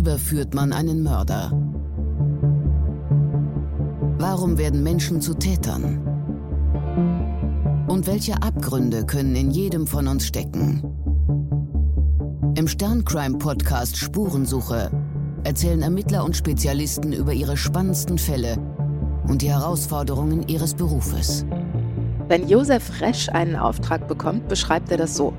[0.00, 1.52] überführt man einen Mörder?
[4.18, 6.00] Warum werden Menschen zu Tätern?
[7.86, 10.82] Und welche Abgründe können in jedem von uns stecken?
[12.54, 14.90] Im Sterncrime-Podcast Spurensuche
[15.44, 18.56] erzählen Ermittler und Spezialisten über ihre spannendsten Fälle
[19.28, 21.44] und die Herausforderungen ihres Berufes.
[22.30, 25.32] Wenn Josef Resch einen Auftrag bekommt, beschreibt er das so.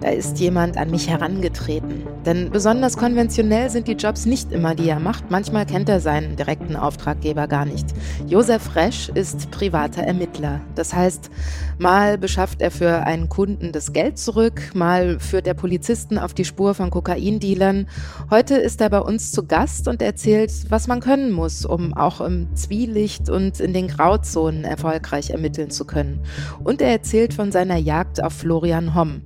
[0.00, 2.04] Da ist jemand an mich herangetreten.
[2.24, 5.30] Denn besonders konventionell sind die Jobs nicht immer, die er macht.
[5.30, 7.88] Manchmal kennt er seinen direkten Auftraggeber gar nicht.
[8.26, 10.62] Josef Resch ist privater Ermittler.
[10.74, 11.28] Das heißt,
[11.76, 16.46] mal beschafft er für einen Kunden das Geld zurück, mal führt er Polizisten auf die
[16.46, 17.88] Spur von Kokaindealern.
[18.30, 22.22] Heute ist er bei uns zu Gast und erzählt, was man können muss, um auch
[22.22, 26.22] im Zwielicht und in den Grauzonen erfolgreich ermitteln zu können.
[26.64, 29.22] Und er erzählt von seiner Jagd auf Florian Homm,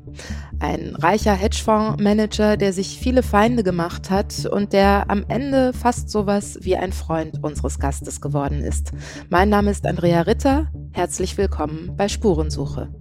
[0.60, 6.58] ein reicher Hedgefondsmanager, der sich viele Feinde gemacht hat und der am Ende fast sowas
[6.62, 8.92] wie ein Freund unseres Gastes geworden ist.
[9.30, 10.70] Mein Name ist Andrea Ritter.
[10.92, 12.94] Herzlich willkommen bei Spurensuche.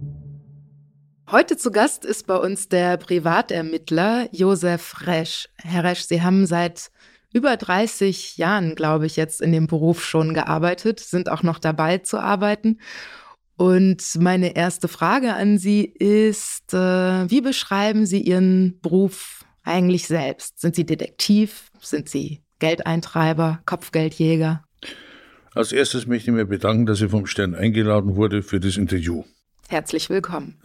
[1.30, 5.48] Heute zu Gast ist bei uns der Privatermittler Josef Resch.
[5.62, 6.90] Herr Resch, Sie haben seit
[7.32, 11.98] über 30 Jahren, glaube ich, jetzt in dem Beruf schon gearbeitet, sind auch noch dabei
[11.98, 12.78] zu arbeiten.
[13.56, 20.60] Und meine erste Frage an Sie ist, äh, wie beschreiben Sie Ihren Beruf eigentlich selbst?
[20.60, 21.70] Sind Sie Detektiv?
[21.80, 24.64] Sind Sie Geldeintreiber, Kopfgeldjäger?
[25.54, 29.24] Als erstes möchte ich mich bedanken, dass ich vom Stern eingeladen wurde für das Interview.
[29.68, 30.58] Herzlich willkommen.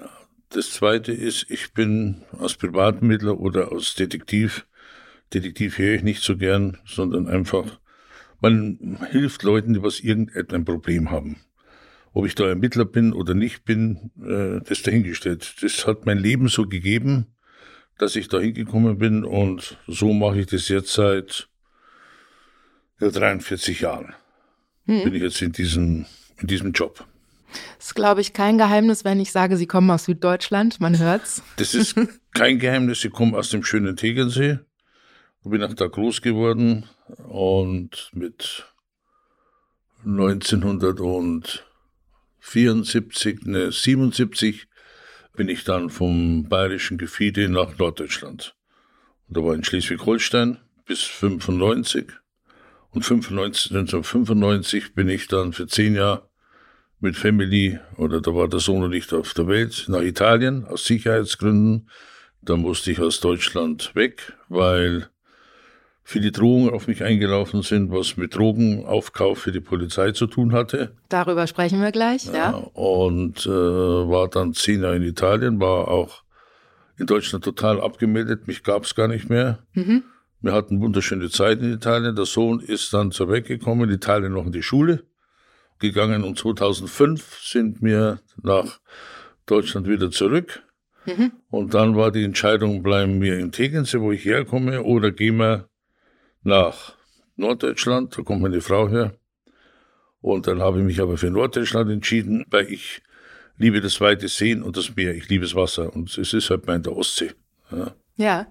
[0.50, 4.66] Das zweite ist, ich bin als Privatmittler oder als Detektiv.
[5.34, 7.80] Detektiv höre ich nicht so gern, sondern einfach,
[8.40, 11.42] man hilft Leuten, die was irgendein Problem haben.
[12.18, 15.54] Ob ich da Ermittler bin oder nicht bin, äh, das dahingestellt.
[15.62, 17.28] Das hat mein Leben so gegeben,
[18.00, 21.48] dass ich da hingekommen bin und so mache ich das jetzt seit
[23.00, 24.16] ja, 43 Jahren.
[24.88, 25.04] Hm.
[25.04, 26.08] Bin ich jetzt in diesem,
[26.42, 27.06] in diesem Job.
[27.78, 30.80] Das ist, glaube ich, kein Geheimnis, wenn ich sage, Sie kommen aus Süddeutschland.
[30.80, 31.44] Man hört's.
[31.58, 31.94] Das ist
[32.34, 33.06] kein Geheimnis.
[33.06, 34.58] Ich komme aus dem schönen Tegernsee.
[35.44, 36.90] Ich bin auch da groß geworden
[37.28, 38.66] und mit
[40.04, 41.64] 1900 und
[42.48, 44.68] 74, ne, 77
[45.36, 48.56] bin ich dann vom bayerischen Gefiede nach Norddeutschland.
[49.28, 52.08] Und da war in Schleswig-Holstein bis 95.
[52.92, 56.30] Und 95, 1995 bin ich dann für zehn Jahre
[57.00, 60.86] mit Family, oder da war der Sohn noch nicht auf der Welt, nach Italien aus
[60.86, 61.90] Sicherheitsgründen.
[62.42, 65.10] Da musste ich aus Deutschland weg, weil
[66.10, 70.96] viele Drohungen auf mich eingelaufen sind, was mit Drogenaufkauf für die Polizei zu tun hatte.
[71.10, 72.34] Darüber sprechen wir gleich, ja.
[72.34, 76.24] ja und äh, war dann zehn Jahre in Italien, war auch
[76.98, 79.60] in Deutschland total abgemeldet, mich gab es gar nicht mehr.
[79.74, 80.04] Mhm.
[80.40, 82.16] Wir hatten wunderschöne Zeit in Italien.
[82.16, 85.04] Der Sohn ist dann zur weggekommen, in Italien noch in die Schule
[85.78, 88.80] gegangen und 2005 sind wir nach
[89.46, 90.64] Deutschland wieder zurück.
[91.06, 91.34] Mhm.
[91.50, 95.68] Und dann war die Entscheidung, bleiben wir in Tegernsee, wo ich herkomme, oder gehen wir
[96.44, 96.96] nach
[97.36, 99.16] Norddeutschland, da kommt meine Frau her.
[100.22, 103.02] Und dann habe ich mich aber für Norddeutschland entschieden, weil ich
[103.58, 106.66] liebe das weite Seen und das Meer, ich liebe das Wasser und es ist halt
[106.66, 107.32] bei der Ostsee.
[107.72, 107.94] Ja.
[108.20, 108.48] Ja,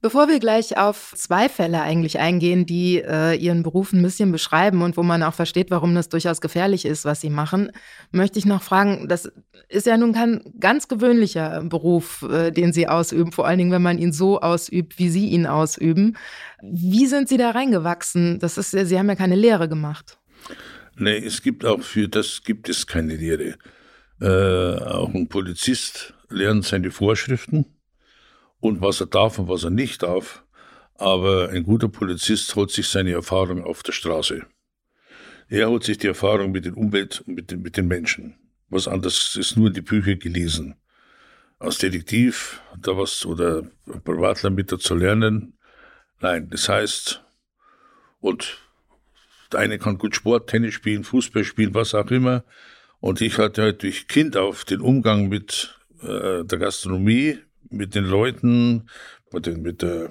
[0.00, 4.80] bevor wir gleich auf zwei Fälle eigentlich eingehen, die äh, Ihren Beruf ein bisschen beschreiben
[4.80, 7.70] und wo man auch versteht, warum das durchaus gefährlich ist, was Sie machen,
[8.12, 9.30] möchte ich noch fragen, das
[9.68, 13.82] ist ja nun kein ganz gewöhnlicher Beruf, äh, den Sie ausüben, vor allen Dingen, wenn
[13.82, 16.16] man ihn so ausübt, wie Sie ihn ausüben.
[16.62, 18.38] Wie sind Sie da reingewachsen?
[18.38, 20.18] Das ist, Sie haben ja keine Lehre gemacht.
[20.96, 23.56] Nee, es gibt auch für das gibt es keine Lehre.
[24.18, 27.66] Äh, auch ein Polizist lernt seine Vorschriften
[28.60, 30.44] und was er darf und was er nicht darf.
[30.94, 34.44] Aber ein guter Polizist holt sich seine Erfahrung auf der Straße.
[35.48, 38.36] Er holt sich die Erfahrung mit der Umwelt und mit den, mit den Menschen.
[38.68, 40.76] Was anderes ist nur in die Bücher gelesen.
[41.58, 43.64] Als Detektiv da was oder
[44.04, 45.58] Privatler mit zu lernen,
[46.20, 47.24] nein, das heißt,
[48.20, 48.58] und
[49.52, 52.44] der eine kann gut Sport, Tennis spielen, Fußball spielen, was auch immer.
[53.00, 57.38] Und ich hatte halt durch Kind auf den Umgang mit äh, der Gastronomie,
[57.70, 58.88] mit den Leuten,
[59.32, 60.10] mit, den, mit der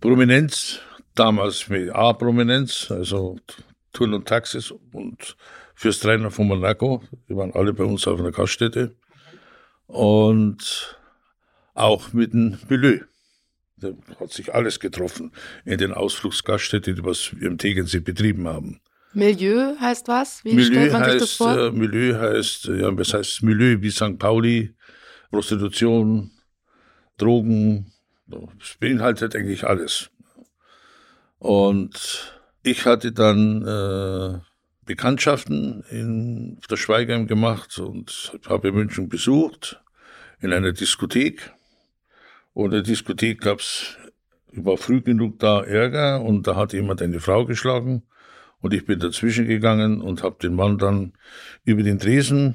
[0.00, 0.80] Prominenz,
[1.14, 3.38] damals mit A-Prominenz, also
[3.92, 5.36] Touren und Taxis und
[5.74, 7.02] fürs Trainer von Monaco.
[7.28, 8.94] Die waren alle bei uns auf einer Gaststätte.
[9.86, 10.98] Und
[11.74, 13.00] auch mit dem Milieu.
[13.76, 13.90] Da
[14.20, 15.32] hat sich alles getroffen
[15.64, 18.80] in den Ausflugsgaststätten, die was wir im Tegensee betrieben haben.
[19.12, 20.44] Milieu heißt was?
[20.44, 21.58] Wie Milieu stellt man heißt, sich das vor?
[21.58, 24.18] Äh, Milieu heißt, ja, was heißt Milieu wie St.
[24.18, 24.74] Pauli,
[25.30, 26.30] Prostitution,
[27.22, 27.92] Drogen,
[28.26, 30.10] das beinhaltet eigentlich alles.
[31.38, 34.38] Und ich hatte dann äh,
[34.84, 39.80] Bekanntschaften in der Schweigheim gemacht und habe München besucht
[40.40, 41.52] in einer Diskothek.
[42.52, 43.96] Und in der Diskothek gab's
[44.54, 48.02] war früh genug da Ärger und da hat jemand eine Frau geschlagen
[48.60, 51.14] und ich bin dazwischen gegangen und habe den Mann dann
[51.64, 52.54] über den Tresen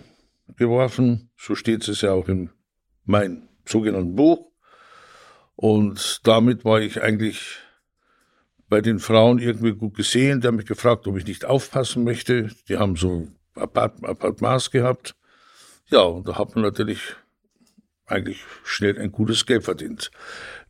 [0.56, 1.30] geworfen.
[1.38, 2.50] So steht es ja auch in
[3.06, 4.47] meinem sogenannten Buch.
[5.58, 7.58] Und damit war ich eigentlich
[8.70, 10.40] bei den Frauen irgendwie gut gesehen.
[10.40, 12.52] Die haben mich gefragt, ob ich nicht aufpassen möchte.
[12.70, 15.16] Die haben so Apart gehabt.
[15.90, 17.00] Ja, und da hat man natürlich
[18.06, 20.12] eigentlich schnell ein gutes Geld verdient.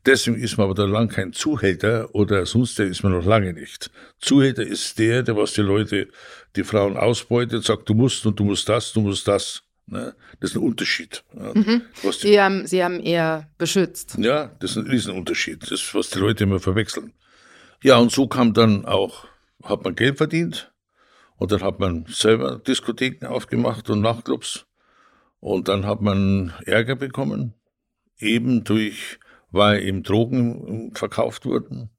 [0.05, 3.51] Deswegen ist man aber da lang kein Zuhälter oder sonst der ist man noch lange
[3.51, 3.91] nicht.
[4.19, 6.07] Zuhälter ist der, der was die Leute,
[6.55, 9.63] die Frauen ausbeutet, sagt, du musst und du musst das, du musst das.
[9.87, 10.15] Ne?
[10.39, 11.23] Das ist ein Unterschied.
[11.33, 11.83] Mhm.
[12.11, 14.17] Sie, haben, Sie haben eher beschützt.
[14.19, 15.63] Ja, das ist ein Riesenunterschied.
[15.63, 17.13] Das ist, was die Leute immer verwechseln.
[17.81, 19.27] Ja, und so kam dann auch,
[19.63, 20.73] hat man Geld verdient
[21.37, 24.65] und dann hat man selber Diskotheken aufgemacht und Nachtclubs
[25.39, 27.53] und dann hat man Ärger bekommen,
[28.17, 29.19] eben durch,
[29.51, 31.91] weil eben Drogen verkauft wurden.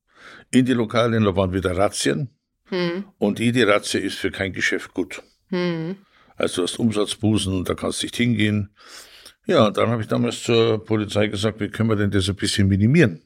[0.50, 2.30] In die Lokale, da waren wieder Razzien
[2.64, 3.04] hm.
[3.18, 5.22] und jede Razzie ist für kein Geschäft gut.
[5.48, 5.96] Hm.
[6.38, 8.70] Also du hast Umsatzbußen, da kannst du nicht hingehen.
[9.46, 12.68] Ja, dann habe ich damals zur Polizei gesagt, wie können wir denn das ein bisschen
[12.68, 13.22] minimieren?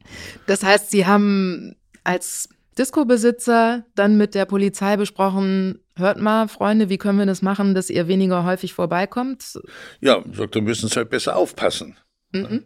[0.46, 2.48] Das heißt, Sie haben als
[2.78, 7.90] Disco-Besitzer dann mit der Polizei besprochen, hört mal, Freunde, wie können wir das machen, dass
[7.90, 9.58] ihr weniger häufig vorbeikommt?
[10.00, 11.96] Ja, sagt, wir müssen halt besser aufpassen.
[12.32, 12.64] Mhm.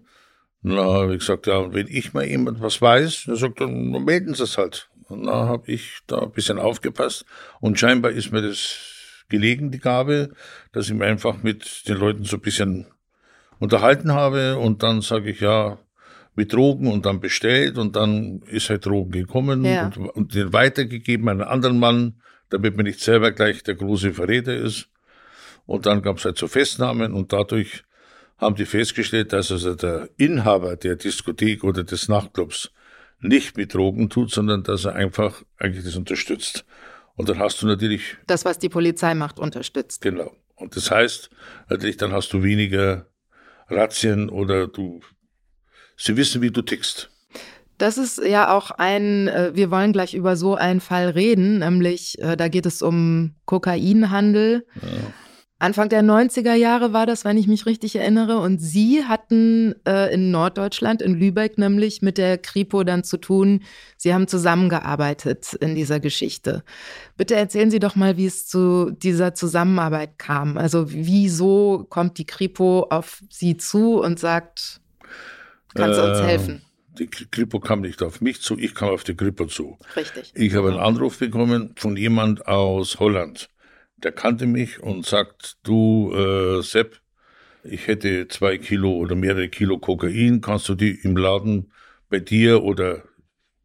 [0.62, 4.34] Na, habe ich gesagt, ja, wenn ich mal jemand was weiß, dann sagt dann melden
[4.34, 4.90] Sie es halt.
[5.08, 7.24] Und da habe ich da ein bisschen aufgepasst.
[7.60, 8.95] Und scheinbar ist mir das
[9.28, 10.30] gelegen, die Gabe,
[10.72, 12.86] dass ich mich einfach mit den Leuten so ein bisschen
[13.58, 14.58] unterhalten habe.
[14.58, 15.78] Und dann sage ich, ja,
[16.36, 19.86] mit Drogen und dann bestellt und dann ist halt Drogen gekommen ja.
[19.86, 22.20] und, und den weitergegeben an einen anderen Mann,
[22.50, 24.88] damit man nicht selber gleich der große Verräter ist.
[25.64, 27.84] Und dann gab es halt so Festnahmen und dadurch
[28.38, 32.70] haben die festgestellt, dass also der Inhaber der Diskothek oder des Nachtclubs
[33.20, 36.66] nicht mit Drogen tut, sondern dass er einfach eigentlich das unterstützt.
[37.16, 38.16] Und dann hast du natürlich.
[38.26, 40.02] Das, was die Polizei macht, unterstützt.
[40.02, 40.34] Genau.
[40.54, 41.30] Und das heißt,
[41.68, 43.06] natürlich, dann hast du weniger
[43.68, 45.00] Razzien oder du
[45.96, 47.10] Sie wissen, wie du tickst.
[47.78, 52.18] Das ist ja auch ein, äh, wir wollen gleich über so einen Fall reden, nämlich
[52.20, 54.66] äh, da geht es um Kokainhandel.
[54.80, 54.88] Ja.
[55.58, 58.38] Anfang der 90er Jahre war das, wenn ich mich richtig erinnere.
[58.38, 63.62] Und Sie hatten äh, in Norddeutschland, in Lübeck nämlich, mit der Kripo dann zu tun.
[63.96, 66.62] Sie haben zusammengearbeitet in dieser Geschichte.
[67.16, 70.58] Bitte erzählen Sie doch mal, wie es zu dieser Zusammenarbeit kam.
[70.58, 74.80] Also wieso kommt die Kripo auf Sie zu und sagt,
[75.74, 76.62] Kannst du uns ähm, helfen?
[76.98, 79.78] Die Kripo kam nicht auf mich zu, ich kam auf die Kripo zu.
[79.96, 80.32] Richtig.
[80.34, 83.50] Ich habe einen Anruf bekommen von jemand aus Holland.
[83.98, 87.00] Der kannte mich und sagt, du äh, Sepp,
[87.64, 91.72] ich hätte zwei Kilo oder mehrere Kilo Kokain, kannst du die im Laden
[92.08, 93.02] bei dir oder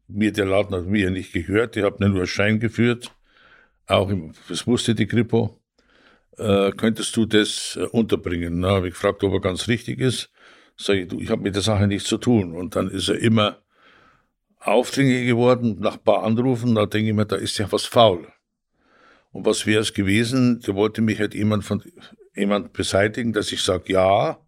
[0.08, 3.14] mir, der Laden hat mir nicht gehört, ich habe nur Schein geführt,
[3.86, 5.62] auch im, das wusste die Kripo,
[6.38, 8.60] äh, könntest du das äh, unterbringen?
[8.60, 10.30] Na, habe ich gefragt, ob er ganz richtig ist.
[10.76, 12.54] Sag ich, du, ich habe mit der Sache nichts zu tun.
[12.54, 13.58] Und dann ist er immer
[14.58, 18.26] aufdringlich geworden, nach ein paar Anrufen, da denke ich mir, da ist ja was faul.
[19.32, 20.60] Und was wäre es gewesen?
[20.64, 21.82] Da wollte mich halt jemand von
[22.34, 24.38] jemand beseitigen, dass ich sage ja.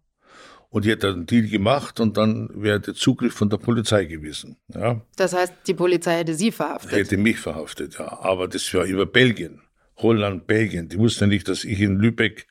[0.69, 4.05] Und die hat dann einen Deal gemacht und dann wäre der Zugriff von der Polizei
[4.05, 4.57] gewesen.
[4.73, 5.01] Ja.
[5.15, 6.91] Das heißt, die Polizei hätte Sie verhaftet?
[6.91, 8.19] Hätte mich verhaftet, ja.
[8.21, 9.61] Aber das war über Belgien.
[9.97, 10.89] Holland, Belgien.
[10.89, 12.47] Die wussten nicht, dass ich in Lübeck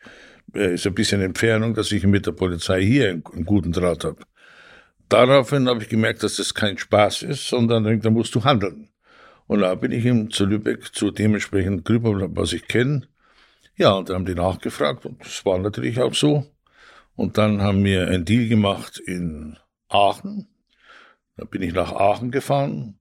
[0.55, 4.05] äh, ist ein bisschen Entfernung, dass ich mit der Polizei hier einen, einen guten Draht
[4.05, 4.23] habe.
[5.09, 8.89] Daraufhin habe ich gemerkt, dass das kein Spaß ist, sondern da musst du handeln.
[9.47, 13.07] Und da bin ich ihm zu Lübeck zu dementsprechend drüber, was ich kenne.
[13.77, 16.47] Ja, und dann haben die nachgefragt und das war natürlich auch so.
[17.17, 19.59] Und dann haben wir einen Deal gemacht in
[19.89, 20.49] Aachen.
[21.37, 22.99] Da bin ich nach Aachen gefahren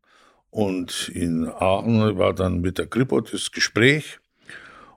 [0.49, 4.19] und in Aachen war dann mit der Kripo das Gespräch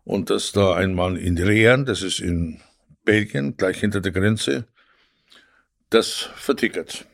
[0.05, 2.61] und dass da ein Mann in Rehen, das ist in
[3.05, 4.67] Belgien, gleich hinter der Grenze,
[5.91, 7.07] das vertickert.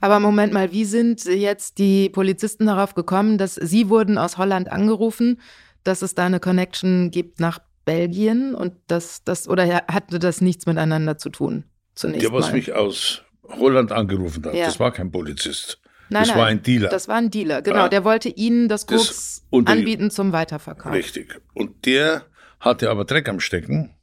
[0.00, 4.70] Aber Moment mal, wie sind jetzt die Polizisten darauf gekommen, dass Sie wurden aus Holland
[4.70, 5.40] angerufen,
[5.84, 10.66] dass es da eine Connection gibt nach Belgien und dass das oder hatte das nichts
[10.66, 11.64] miteinander zu tun?
[11.94, 12.54] Zunächst der, was mal.
[12.54, 14.66] mich aus Holland angerufen hat, ja.
[14.66, 15.78] das war kein Polizist.
[16.08, 16.88] Nein, das nein, war ein Dealer.
[16.88, 17.84] Das war ein Dealer, genau.
[17.84, 17.88] Ja.
[17.88, 20.92] Der wollte Ihnen das Koks anbieten zum Weiterverkauf.
[20.92, 21.40] Richtig.
[21.54, 22.26] Und der
[22.60, 23.94] hatte aber Dreck am Stecken.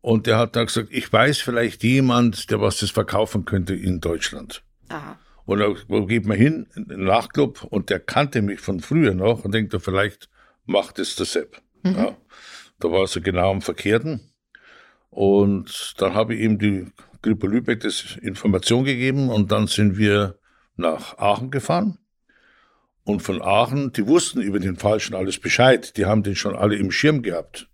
[0.00, 4.00] Und der hat dann gesagt, ich weiß vielleicht jemand, der was das verkaufen könnte in
[4.00, 4.64] Deutschland.
[4.92, 5.18] Aha.
[5.44, 5.74] Und da
[6.06, 9.74] geht man hin in den Nachtclub und der kannte mich von früher noch und denkt,
[9.80, 10.28] vielleicht
[10.66, 11.60] macht es der Sepp.
[11.82, 11.94] Mhm.
[11.94, 12.16] Ja,
[12.78, 14.20] da war er genau am Verkehrten.
[15.10, 16.86] Und dann habe ich ihm die
[17.22, 20.38] Grippe Lübeck das Information gegeben und dann sind wir
[20.76, 21.98] nach Aachen gefahren.
[23.04, 25.96] Und von Aachen, die wussten über den Falschen alles Bescheid.
[25.96, 27.68] Die haben den schon alle im Schirm gehabt.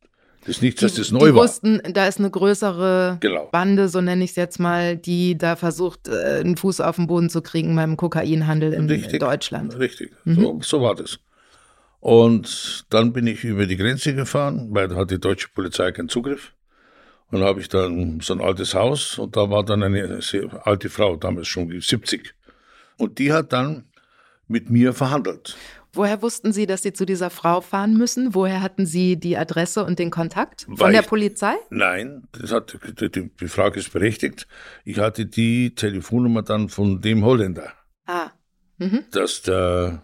[0.48, 1.44] Ist nichts, dass das neu die war.
[1.44, 3.48] wussten, da ist eine größere Genau.
[3.52, 7.06] Bande, so nenne ich es jetzt mal, die da versucht, äh, einen Fuß auf den
[7.06, 9.20] Boden zu kriegen beim Kokainhandel in Richtig.
[9.20, 9.78] Deutschland.
[9.78, 11.18] Richtig, so, so war das.
[12.00, 16.08] Und dann bin ich über die Grenze gefahren, weil da hat die deutsche Polizei keinen
[16.08, 16.52] Zugriff.
[17.30, 20.18] Und habe ich dann so ein altes Haus und da war dann eine
[20.62, 22.34] alte Frau, damals schon 70.
[22.96, 23.84] Und die hat dann
[24.46, 25.54] mit mir verhandelt.
[25.98, 28.32] Woher wussten Sie, dass Sie zu dieser Frau fahren müssen?
[28.32, 30.62] Woher hatten Sie die Adresse und den Kontakt?
[30.62, 31.54] Von Weil der ich- Polizei?
[31.70, 34.46] Nein, das hat, die, Frage ist berechtigt.
[34.84, 37.72] Ich hatte die Telefonnummer dann von dem Holländer,
[38.06, 38.30] Ah,
[39.10, 40.02] dass der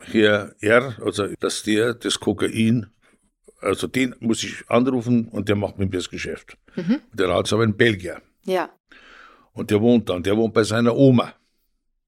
[0.00, 2.86] Herr R., also dass der das Kokain,
[3.60, 6.56] also den muss ich anrufen und der macht mit mir das Geschäft.
[7.12, 8.70] Der hat aber ein Belgier ja.
[9.52, 11.34] und der wohnt dann, der wohnt bei seiner Oma.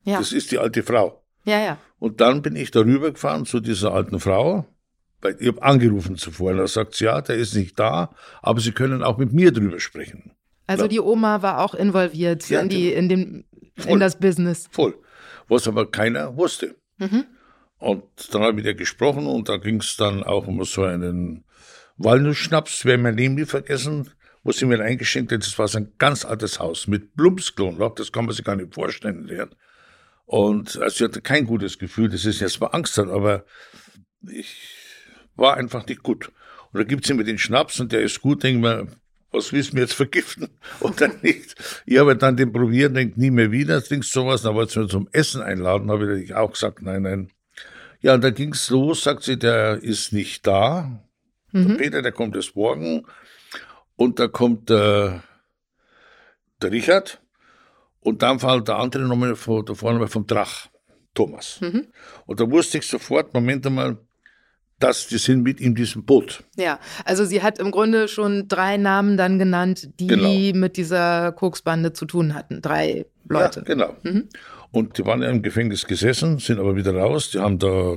[0.05, 1.23] Ja, Das ist die alte Frau.
[1.47, 1.79] Ja, ja.
[1.99, 4.67] Und dann bin ich darüber gefahren zu dieser alten Frau.
[5.23, 8.61] Weil ich habe angerufen zuvor und da sagt sie, ja, der ist nicht da, aber
[8.61, 10.33] Sie können auch mit mir drüber sprechen.
[10.67, 10.89] Also Ja.
[10.89, 13.45] die Oma war auch involviert Ja, in, die, in, dem,
[13.77, 13.99] in Voll.
[13.99, 14.69] das Business.
[14.71, 14.95] Voll.
[15.49, 16.77] Was aber keiner wusste.
[16.99, 17.25] Mhm.
[17.79, 20.83] Und dann habe ich mit ihr gesprochen und da ging es dann auch um so
[20.85, 21.45] einen
[21.97, 24.11] Walnussschnaps, werde mein Leben nie vergessen,
[24.45, 25.41] wo sie mir eingeschenkt hat.
[25.41, 28.75] Das war so ein ganz altes Haus mit Plumpsklo, das kann man sich gar nicht
[28.75, 29.29] vorstellen.
[29.35, 29.47] Ja.
[30.27, 33.45] Und also ich hatte kein gutes Gefühl, das ist jetzt mal Angst hat, aber
[34.29, 34.57] ich
[35.37, 36.33] war einfach nicht gut.
[36.73, 38.97] Und da gibt es immer den Schnaps und der ist gut, denke ich mir,
[39.31, 40.49] was willst du mir jetzt vergiften
[40.81, 41.55] oder nicht?
[41.87, 44.89] Ich habe dann den probiert, denke nie mehr wieder, trinkst sowas, dann wollte sie mir
[44.89, 47.31] zum Essen einladen, habe ich auch gesagt, nein, nein.
[48.01, 51.03] Ja, und da ging es los, sagt sie, der ist nicht da.
[51.53, 53.07] Der Peter, der kommt erst morgen.
[53.97, 55.21] Und da kommt äh,
[56.61, 57.21] der Richard.
[58.07, 60.69] Und dann war der andere nochmal von, vorne war vom Drach,
[61.13, 61.61] Thomas.
[62.27, 63.99] Und da wusste ich sofort, Moment einmal,
[64.79, 66.45] dass die sind mit in diesem Boot.
[66.57, 70.57] Ja, also sie hat im Grunde schon drei Namen dann genannt, die Genau.
[70.61, 72.63] mit dieser Koksbande zu tun hatten.
[72.63, 73.61] Drei Leute.
[73.61, 73.97] Ja, genau.
[74.71, 77.31] Und die waren ja im Gefängnis gesessen, sind aber wieder raus.
[77.33, 77.97] Die haben da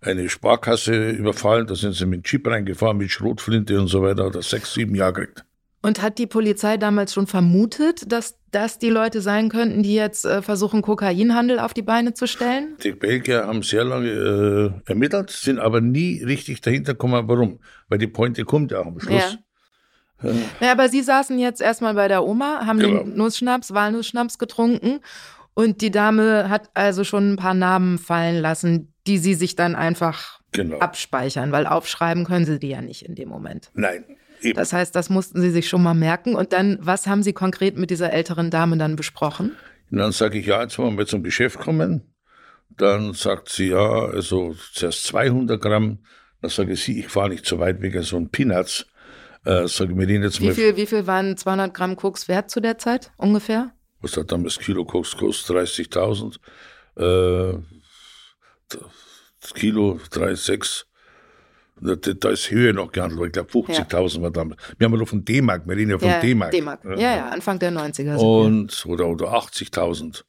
[0.00, 4.24] eine Sparkasse überfallen, da sind sie mit dem Jeep reingefahren, mit Schrotflinte und so weiter,
[4.26, 5.44] hat er sechs, sieben Jahre gekriegt.
[5.80, 10.24] Und hat die Polizei damals schon vermutet, dass das die Leute sein könnten, die jetzt
[10.24, 12.76] äh, versuchen, Kokainhandel auf die Beine zu stellen?
[12.82, 14.08] Die Belgier haben sehr lange
[14.84, 17.60] äh, ermittelt, sind aber nie richtig dahinter gekommen, warum.
[17.88, 19.38] Weil die Pointe kommt ja auch am Schluss.
[20.60, 23.04] Ja, aber Sie saßen jetzt erstmal bei der Oma, haben Genau.
[23.04, 24.98] den Nussschnaps, Walnussschnaps getrunken
[25.54, 29.76] und die Dame hat also schon ein paar Namen fallen lassen, die Sie sich dann
[29.76, 30.78] einfach Genau.
[30.78, 33.70] abspeichern, weil aufschreiben können Sie die ja nicht in dem Moment.
[33.74, 34.04] Nein,
[34.42, 34.56] eben.
[34.56, 36.34] Das heißt, das mussten Sie sich schon mal merken.
[36.34, 39.56] Und dann, was haben Sie konkret mit dieser älteren Dame dann besprochen?
[39.90, 42.14] Und dann sage ich, ja, jetzt wollen wir zum Geschäft kommen.
[42.70, 45.98] Dann sagt sie, ja, also zuerst 200 Gramm.
[46.42, 48.86] Dann sage ich, sie, ich fahre nicht so weit wegen so ein Peanuts.
[49.44, 52.50] Äh, sage mir den jetzt Wie mal, viel, wie viel waren 200 Gramm Koks wert
[52.50, 53.72] zu der Zeit ungefähr?
[54.00, 55.56] was hat damals Kilo Koks kostet?
[55.56, 56.38] 30.000.
[56.96, 57.58] Äh,
[59.54, 60.84] Kilo 3,6.
[61.80, 64.60] Da, ist Höhe noch gehandelt, ich glaube 50.000 war damals.
[64.78, 66.50] Wir haben ja nur von D-Mark, wir reden ja von ja, D-Mark.
[66.50, 66.84] D-Mark.
[66.84, 67.94] Ja, ja, Anfang der 90er.
[67.94, 68.20] sind wir.
[68.20, 70.24] Und, oder, oder 80.000.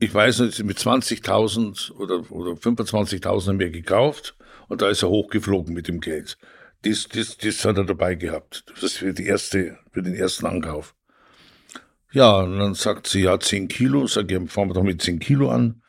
[0.00, 4.36] Ich weiß nicht, mit 20.000 oder, oder 25.000 haben wir gekauft
[4.68, 6.36] und da ist er hochgeflogen mit dem Geld.
[6.82, 8.64] Das, das, das hat er dabei gehabt.
[8.74, 10.94] Das ist für, die erste, für den ersten Ankauf.
[12.12, 14.06] Ja, und dann sagt sie, ja, 10 Kilo.
[14.06, 15.82] Sag ich, fahren wir doch mit 10 Kilo an.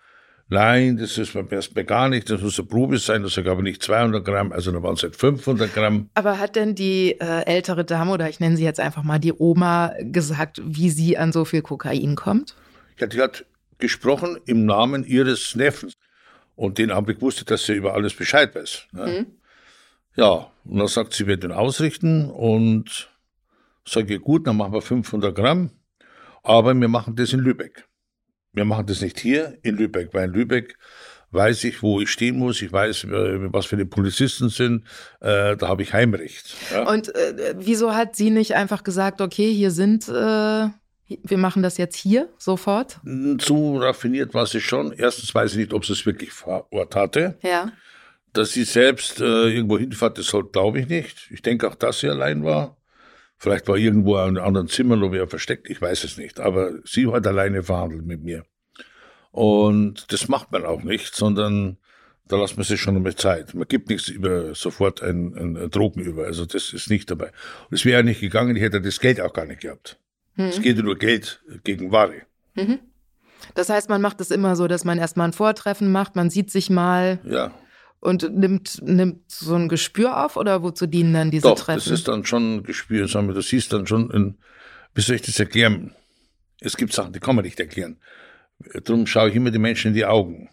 [0.48, 2.30] Nein, das ist beim Mal gar nicht.
[2.30, 3.24] Das muss eine Probe sein.
[3.24, 6.10] Das ich aber nicht 200 Gramm, also dann waren es halt 500 Gramm.
[6.14, 9.34] Aber hat denn die äh, ältere Dame, oder ich nenne sie jetzt einfach mal die
[9.34, 12.56] Oma, gesagt, wie sie an so viel Kokain kommt?
[13.00, 13.46] Ja, die hat
[13.80, 15.94] gesprochen im Namen ihres Neffens.
[16.56, 18.88] Und den habe ich gewusst, dass sie über alles Bescheid weiß.
[18.94, 19.26] Ne?
[20.16, 23.10] Ja, und dann sagt sie, wird den ausrichten und
[23.86, 25.72] sage gut, dann machen wir 500 Gramm,
[26.44, 27.86] aber wir machen das in Lübeck.
[28.56, 30.78] Wir machen das nicht hier in Lübeck, weil in Lübeck
[31.32, 34.86] weiß ich, wo ich stehen muss, ich weiß, äh, was für die Polizisten sind,
[35.20, 36.56] äh, da habe ich Heimrecht.
[36.72, 36.90] Ja?
[36.90, 41.78] Und äh, wieso hat sie nicht einfach gesagt, okay, hier sind, äh, wir machen das
[41.78, 43.00] jetzt hier sofort?
[43.42, 44.94] So raffiniert war sie schon.
[44.94, 47.38] Erstens weiß ich nicht, ob sie es wirklich vor Ort hatte.
[47.44, 47.72] Ja.
[48.34, 51.30] Dass sie selbst äh, irgendwo hinfährt, das glaube ich nicht.
[51.32, 52.78] Ich denke auch, dass sie allein war.
[53.46, 56.40] Vielleicht war irgendwo in einem anderen Zimmer noch wer versteckt, ich weiß es nicht.
[56.40, 58.44] Aber sie hat alleine verhandelt mit mir.
[59.30, 61.78] Und das macht man auch nicht, sondern
[62.28, 63.54] da lässt man sich schon einmal Zeit.
[63.54, 66.26] Man gibt nichts über sofort ein, ein, Drogen über.
[66.26, 67.28] Also das ist nicht dabei.
[67.70, 70.00] Und es wäre nicht gegangen, ich hätte das Geld auch gar nicht gehabt.
[70.38, 70.46] Hm.
[70.46, 72.24] Es geht ja nur Geld gegen Ware.
[72.56, 72.80] Mhm.
[73.54, 76.50] Das heißt, man macht es immer so, dass man erstmal ein Vortreffen macht, man sieht
[76.50, 77.20] sich mal.
[77.24, 77.52] Ja.
[78.06, 81.80] Und nimmt, nimmt so ein Gespür auf oder wozu dienen dann diese Doch, Treffen?
[81.80, 84.38] Das ist dann schon ein Gespür, sagen wir, du siehst dann schon, in,
[84.94, 85.96] wie soll ich das erklären?
[86.62, 87.98] Es gibt Sachen, die kann man nicht erklären.
[88.84, 90.50] Darum schaue ich immer die Menschen in die Augen.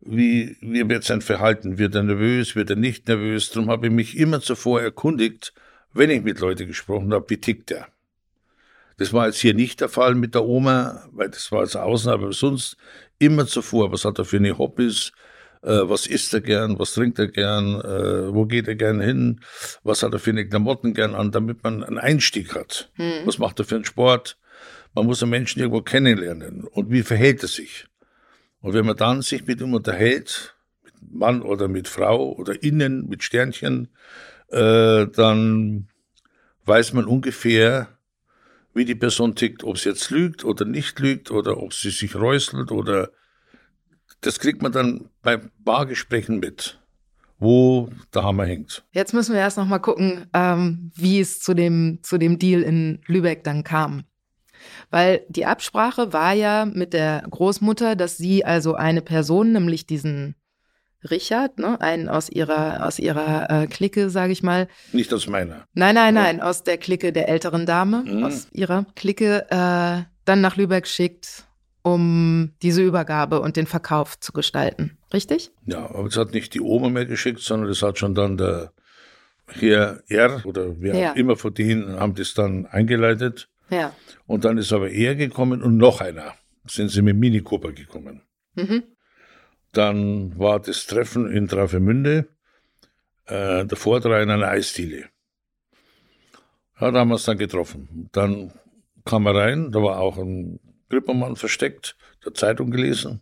[0.00, 1.76] Wie, wie wird sein Verhalten?
[1.76, 2.54] Wird er nervös?
[2.54, 3.50] Wird er nicht nervös?
[3.50, 5.52] Darum habe ich mich immer zuvor erkundigt,
[5.92, 7.88] wenn ich mit Leuten gesprochen habe, wie tickt er?
[8.98, 12.12] Das war jetzt hier nicht der Fall mit der Oma, weil das war jetzt außen,
[12.12, 12.76] aber sonst
[13.18, 13.90] immer zuvor.
[13.90, 15.10] Was hat er für eine Hobbys?
[15.66, 16.78] Äh, was isst er gern?
[16.78, 17.80] Was trinkt er gern?
[17.80, 19.40] Äh, wo geht er gern hin?
[19.82, 22.90] Was hat er für eine Klamotten gern an, damit man einen Einstieg hat?
[22.94, 23.26] Hm.
[23.26, 24.38] Was macht er für einen Sport?
[24.94, 26.64] Man muss einen Menschen irgendwo kennenlernen.
[26.64, 27.86] Und wie verhält er sich?
[28.60, 30.54] Und wenn man dann sich mit ihm unterhält,
[30.84, 33.88] mit Mann oder mit Frau oder innen mit Sternchen,
[34.50, 35.88] äh, dann
[36.64, 37.88] weiß man ungefähr,
[38.72, 42.14] wie die Person tickt, ob sie jetzt lügt oder nicht lügt oder ob sie sich
[42.14, 43.10] räuspert oder
[44.20, 46.80] das kriegt man dann bei Bargesprächen mit,
[47.38, 48.84] wo der Hammer hängt.
[48.92, 52.62] Jetzt müssen wir erst noch mal gucken, ähm, wie es zu dem, zu dem Deal
[52.62, 54.04] in Lübeck dann kam.
[54.90, 60.34] Weil die Absprache war ja mit der Großmutter, dass sie also eine Person, nämlich diesen
[61.10, 64.68] Richard, ne, einen aus ihrer, aus ihrer äh, Clique, sage ich mal.
[64.92, 65.66] Nicht aus meiner.
[65.74, 68.24] Nein, nein, nein, aus der Clique der älteren Dame, mhm.
[68.24, 71.45] aus ihrer Clique, äh, dann nach Lübeck schickt,
[71.86, 74.98] um diese Übergabe und den Verkauf zu gestalten.
[75.14, 75.52] Richtig?
[75.66, 78.72] Ja, aber es hat nicht die Oma mehr geschickt, sondern das hat schon dann der
[79.46, 80.42] Herr R.
[80.44, 81.12] oder wer ja.
[81.12, 83.48] immer von denen haben das dann eingeleitet.
[83.70, 83.92] Ja.
[84.26, 86.34] Und dann ist aber er gekommen und noch einer.
[86.66, 88.22] Sind sie mit Mini Cooper gekommen.
[88.56, 88.82] Mhm.
[89.70, 92.26] Dann war das Treffen in Travemünde,
[93.26, 95.04] äh, der Vortrag in einer Eisdiele.
[96.80, 98.08] Ja, da haben wir es dann getroffen.
[98.10, 98.50] Dann
[99.04, 103.20] kam er rein, da war auch ein Grippermann versteckt, der Zeitung gelesen.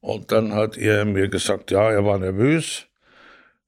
[0.00, 2.86] Und dann hat er mir gesagt, ja, er war nervös.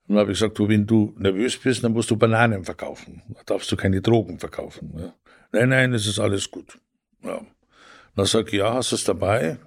[0.06, 3.22] Und dann habe ich gesagt, du, wenn du nervös bist, dann musst du Bananen verkaufen.
[3.28, 4.92] Da darfst du keine Drogen verkaufen.
[4.98, 5.14] Ja.
[5.52, 6.78] Nein, nein, es ist alles gut.
[7.22, 7.40] Ja.
[8.16, 9.58] Dann sage ich, ja, hast du es dabei?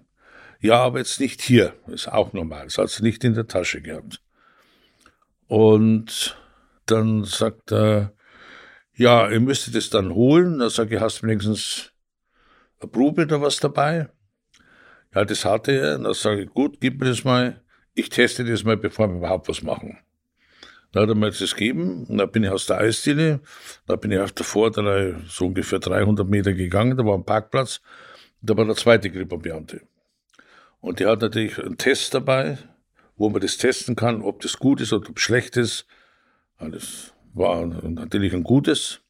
[0.60, 1.74] Ja, aber jetzt nicht hier.
[1.88, 2.66] Ist auch normal.
[2.66, 4.22] Das hat sie nicht in der Tasche gehabt.
[5.48, 6.38] Und
[6.86, 8.14] dann sagt er,
[8.94, 10.60] ja, ihr müsstet es dann holen.
[10.60, 11.94] Dann sage ich, hast du wenigstens
[12.80, 14.10] eine Probe oder was dabei?
[15.14, 15.98] Ja, das hatte er.
[15.98, 17.62] Dann sage ich, gut, gib mir das mal.
[17.94, 19.98] Ich teste das mal, bevor wir überhaupt was machen.
[20.92, 22.06] Dann hat er mir das gegeben.
[22.06, 23.42] Und dann bin ich aus der Eisdiele.
[23.88, 26.98] Da bin ich auf der Vorderei so ungefähr 300 Meter gegangen.
[26.98, 27.82] Da war ein Parkplatz.
[28.42, 29.82] Da war der zweite Gripperbeamte.
[30.80, 32.60] Und der hat natürlich einen Test dabei,
[33.16, 35.88] wo man das testen kann, ob das gut ist oder ob schlecht ist.
[36.60, 39.02] Das war natürlich ein gutes.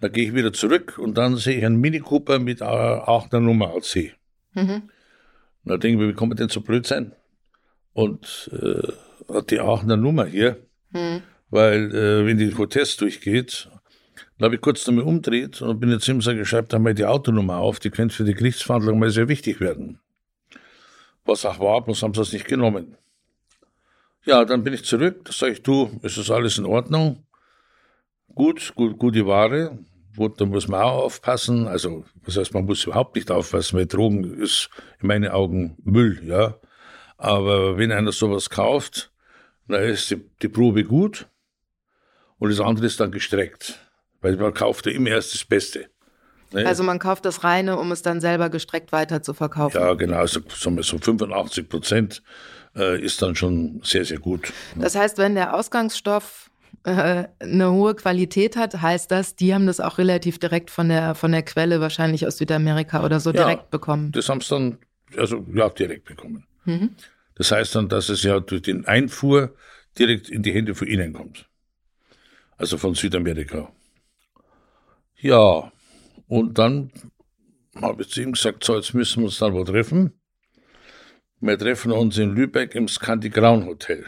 [0.00, 3.74] Dann gehe ich wieder zurück und dann sehe ich einen Mini Cooper mit 8er Nummer
[3.74, 4.14] AC.
[4.54, 4.90] Mhm.
[5.64, 7.12] Da denke ich mir, wie kann man denn so blöd sein?
[7.92, 10.58] Und äh, hat die 8er Nummer hier,
[10.90, 11.22] mhm.
[11.50, 13.68] weil äh, wenn die Test durchgeht,
[14.38, 17.06] dann habe ich kurz damit umdreht und bin jetzt ihm gesagt, schreibt da mal die
[17.06, 20.00] Autonummer auf, die könnte für die Gerichtsverhandlung mal sehr wichtig werden
[21.24, 22.96] was auch war, bloß haben sie es nicht genommen.
[24.24, 27.23] Ja, dann bin ich zurück, da sage ich, du, ist das alles in Ordnung?
[28.34, 29.78] Gut, gut, gute Ware.
[30.16, 31.66] Gut, da muss man auch aufpassen.
[31.66, 34.70] Also, das heißt, man muss überhaupt nicht aufpassen, weil Drogen ist
[35.00, 36.56] in meinen Augen Müll, ja.
[37.16, 39.12] Aber wenn einer sowas kauft,
[39.68, 41.28] dann ist die, die Probe gut
[42.38, 43.78] und das andere ist dann gestreckt.
[44.20, 45.90] Weil man kauft ja immer erst das Beste.
[46.52, 46.66] Ne?
[46.66, 49.76] Also man kauft das reine, um es dann selber gestreckt weiter zu verkaufen.
[49.76, 50.18] Ja, genau.
[50.18, 52.22] Also so 85 Prozent
[52.76, 54.52] äh, ist dann schon sehr, sehr gut.
[54.74, 54.84] Ne?
[54.84, 56.50] Das heißt, wenn der Ausgangsstoff
[56.84, 61.14] äh, eine hohe Qualität hat, heißt das, die haben das auch relativ direkt von der,
[61.14, 64.12] von der Quelle wahrscheinlich aus Südamerika oder so ja, direkt bekommen.
[64.12, 64.78] Das haben sie dann,
[65.16, 66.46] also ja, direkt bekommen.
[66.64, 66.90] Mhm.
[67.36, 69.54] Das heißt dann, dass es ja durch den Einfuhr
[69.98, 71.48] direkt in die Hände von ihnen kommt.
[72.56, 73.72] Also von Südamerika.
[75.20, 75.72] Ja,
[76.28, 76.92] und dann
[77.80, 80.12] habe ich zu ihm gesagt, so, jetzt müssen wir uns dann wo treffen.
[81.40, 84.04] Wir treffen uns in Lübeck im Scanti Graun Hotel.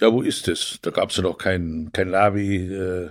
[0.00, 0.78] Ja, wo ist es?
[0.82, 2.66] Da gab es ja noch kein, kein Navi.
[2.72, 3.10] Äh,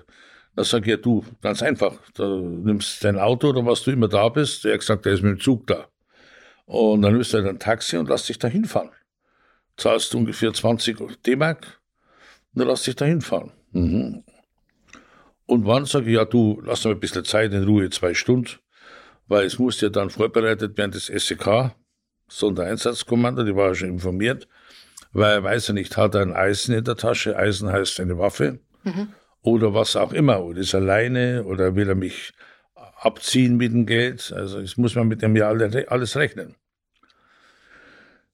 [0.56, 4.08] da sag ich, ja du, ganz einfach, da nimmst dein Auto oder was du immer
[4.10, 4.66] da bist.
[4.66, 5.88] Er hat gesagt, er ist mit dem Zug da.
[6.66, 8.92] Und dann nimmst du ein Taxi und lass dich da hinfahren.
[9.78, 11.82] Zahlst du ungefähr 20 D-Mark
[12.54, 13.52] und dann lass dich da hinfahren.
[13.72, 14.24] Mhm.
[15.46, 18.60] Und wann sage ich, ja du, lass mir ein bisschen Zeit in Ruhe, zwei Stunden.
[19.28, 21.72] weil es musste ja dann vorbereitet werden, das SEK,
[22.28, 24.48] Sondereinsatzkommando, die war ja schon informiert,
[25.14, 28.18] weil er weiß ja nicht, hat er ein Eisen in der Tasche, Eisen heißt eine
[28.18, 29.10] Waffe mhm.
[29.42, 32.34] oder was auch immer, oder ist er alleine oder will er mich
[32.98, 36.56] abziehen mit dem Geld, also das muss man mit dem ja alles rechnen.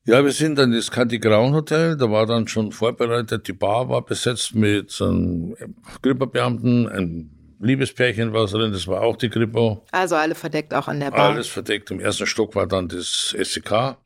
[0.03, 3.89] Ja, wir sind dann ins Kanti Graun Hotel, da war dann schon vorbereitet, die Bar
[3.89, 5.55] war besetzt mit einem
[6.01, 9.83] Gripperbeamten, ein Liebespärchen war drin, das war auch die Kripo.
[9.91, 11.31] Also alle verdeckt auch an der Bar.
[11.31, 11.91] Alles verdeckt.
[11.91, 13.97] Im ersten Stock war dann das SEK.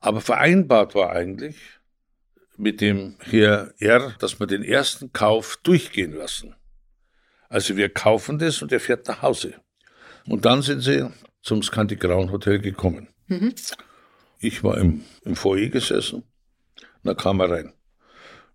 [0.00, 1.56] Aber vereinbart war eigentlich
[2.56, 6.54] mit dem Herr R., dass wir den ersten Kauf durchgehen lassen.
[7.48, 9.54] Also wir kaufen das und er fährt nach Hause.
[10.26, 11.08] Und dann sind sie
[11.42, 13.08] zum Scanti Graun Hotel gekommen.
[13.26, 13.54] Mhm.
[14.40, 16.24] Ich war im, im Foyer gesessen,
[17.02, 17.72] da kam er rein.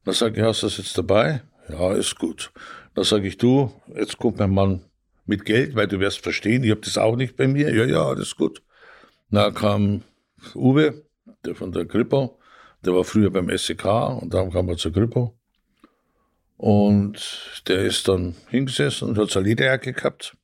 [0.05, 1.41] Da sage ich, hast du das jetzt dabei?
[1.69, 2.51] Ja, ist gut.
[2.93, 4.85] Da sage ich, du, jetzt kommt mein Mann
[5.25, 7.73] mit Geld, weil du wirst verstehen, ich habe das auch nicht bei mir.
[7.73, 8.61] Ja, ja, alles gut.
[9.31, 10.03] Da kam
[10.53, 11.02] Uwe,
[11.45, 12.39] der von der Kripo,
[12.85, 13.85] der war früher beim SEK
[14.21, 15.37] und dann kam er zur Kripo.
[16.57, 20.37] Und der ist dann hingesessen und hat seine Lederjacke gehabt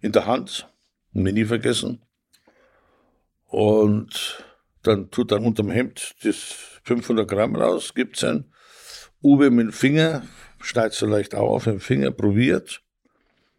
[0.00, 0.68] in der Hand,
[1.12, 2.02] mir nie vergessen.
[3.46, 4.44] Und
[4.82, 8.52] dann tut er unterm Hemd das 500 Gramm raus, gibt es ein.
[9.22, 10.22] Uwe mit dem Finger,
[10.60, 12.82] schneidet so leicht auf den Finger, probiert.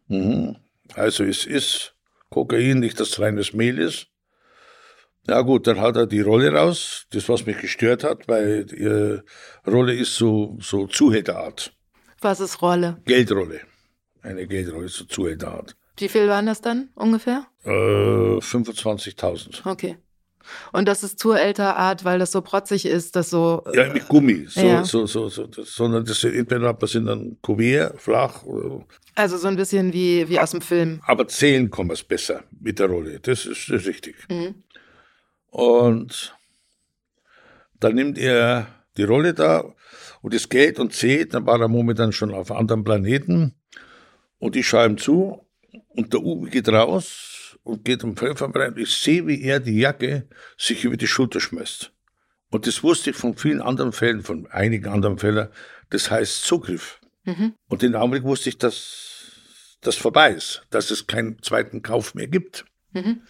[0.07, 0.57] Mhm.
[0.93, 1.95] Also es ist
[2.29, 4.07] Kokain, nicht das reines Mehl ist.
[5.27, 9.19] Ja gut, dann hat er die Rolle raus, das was mich gestört hat, weil die
[9.65, 11.73] Rolle ist so, so Zuhälterart.
[12.21, 13.01] Was ist Rolle?
[13.05, 13.61] Geldrolle.
[14.21, 15.75] Eine Geldrolle, so Zuhälterart.
[15.97, 17.47] Wie viel waren das dann ungefähr?
[17.63, 19.65] Äh, 25.000.
[19.69, 19.97] Okay.
[20.71, 21.39] Und das ist zur
[21.75, 23.63] Art, weil das so protzig ist, dass so.
[23.73, 24.45] Ja, mit Gummi.
[24.47, 24.83] So, ja.
[24.83, 26.35] so, so, so, das, sondern das sind
[26.91, 28.43] sind dann Kuvert, flach.
[29.15, 31.01] Also so ein bisschen wie, wie aus dem Film.
[31.05, 33.19] Aber zählen kann man es besser mit der Rolle.
[33.19, 34.15] Das ist, das ist richtig.
[34.29, 34.55] Mhm.
[35.55, 36.35] Und
[37.79, 39.63] dann nimmt er die Rolle da
[40.21, 41.33] und das Geld und zählt.
[41.33, 43.55] Dann war er momentan schon auf anderen Planeten.
[44.37, 45.47] Und ich schaue ihm zu
[45.87, 48.77] und der Uwe geht raus und geht am Pfefferbrand.
[48.77, 51.93] Ich sehe, wie er die Jacke sich über die Schulter schmeißt.
[52.51, 55.47] Und das wusste ich von vielen anderen Fällen, von einigen anderen Fällen.
[55.89, 56.99] Das heißt Zugriff.
[57.23, 57.53] Mhm.
[57.69, 62.13] Und in dem Augenblick wusste ich, dass das vorbei ist, dass es keinen zweiten Kauf
[62.13, 62.65] mehr gibt.
[62.91, 63.21] Mhm.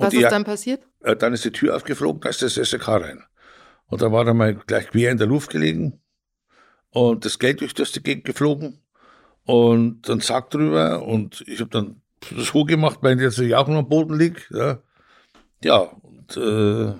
[0.00, 0.82] Was ist dann passiert?
[1.02, 3.24] Äh, dann ist die Tür aufgeflogen, da ist das SEK rein.
[3.86, 6.00] Und da war er mal gleich quer in der Luft gelegen
[6.90, 8.80] und das Geld durch die Gegend geflogen
[9.44, 12.02] und dann Sack drüber und ich habe dann
[12.36, 14.50] das hochgemacht, weil jetzt ich auch noch am Boden liegt.
[14.50, 14.82] Ja,
[15.64, 16.94] ja und äh,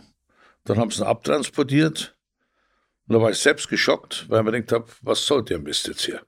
[0.64, 2.16] dann haben sie ihn abtransportiert.
[3.06, 5.88] Und da war ich selbst geschockt, weil ich mir gedacht habe, was soll der Mist
[5.88, 6.22] jetzt hier?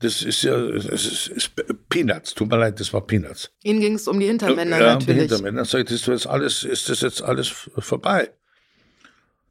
[0.00, 1.52] Das ist ja, es ist, ist,
[1.88, 3.50] Peanuts, tut mir leid, das war Peanuts.
[3.62, 5.08] Ihnen ging es um die Hintermänner ja, natürlich.
[5.08, 5.56] Um die Hintermänner.
[5.58, 8.30] Dann sag ich, ist, jetzt alles, ist das jetzt alles vorbei?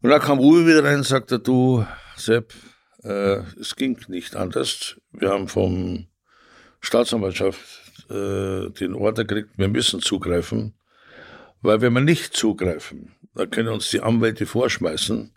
[0.01, 1.83] Und dann kam Uwe wieder rein und sagte, du,
[2.15, 2.53] Sepp,
[3.03, 5.01] äh, es ging nicht anders.
[5.11, 6.05] Wir haben vom
[6.79, 7.59] Staatsanwaltschaft
[8.11, 10.75] äh, den Order kriegt, wir müssen zugreifen.
[11.61, 15.31] Weil wenn wir nicht zugreifen, dann können uns die Anwälte vorschmeißen,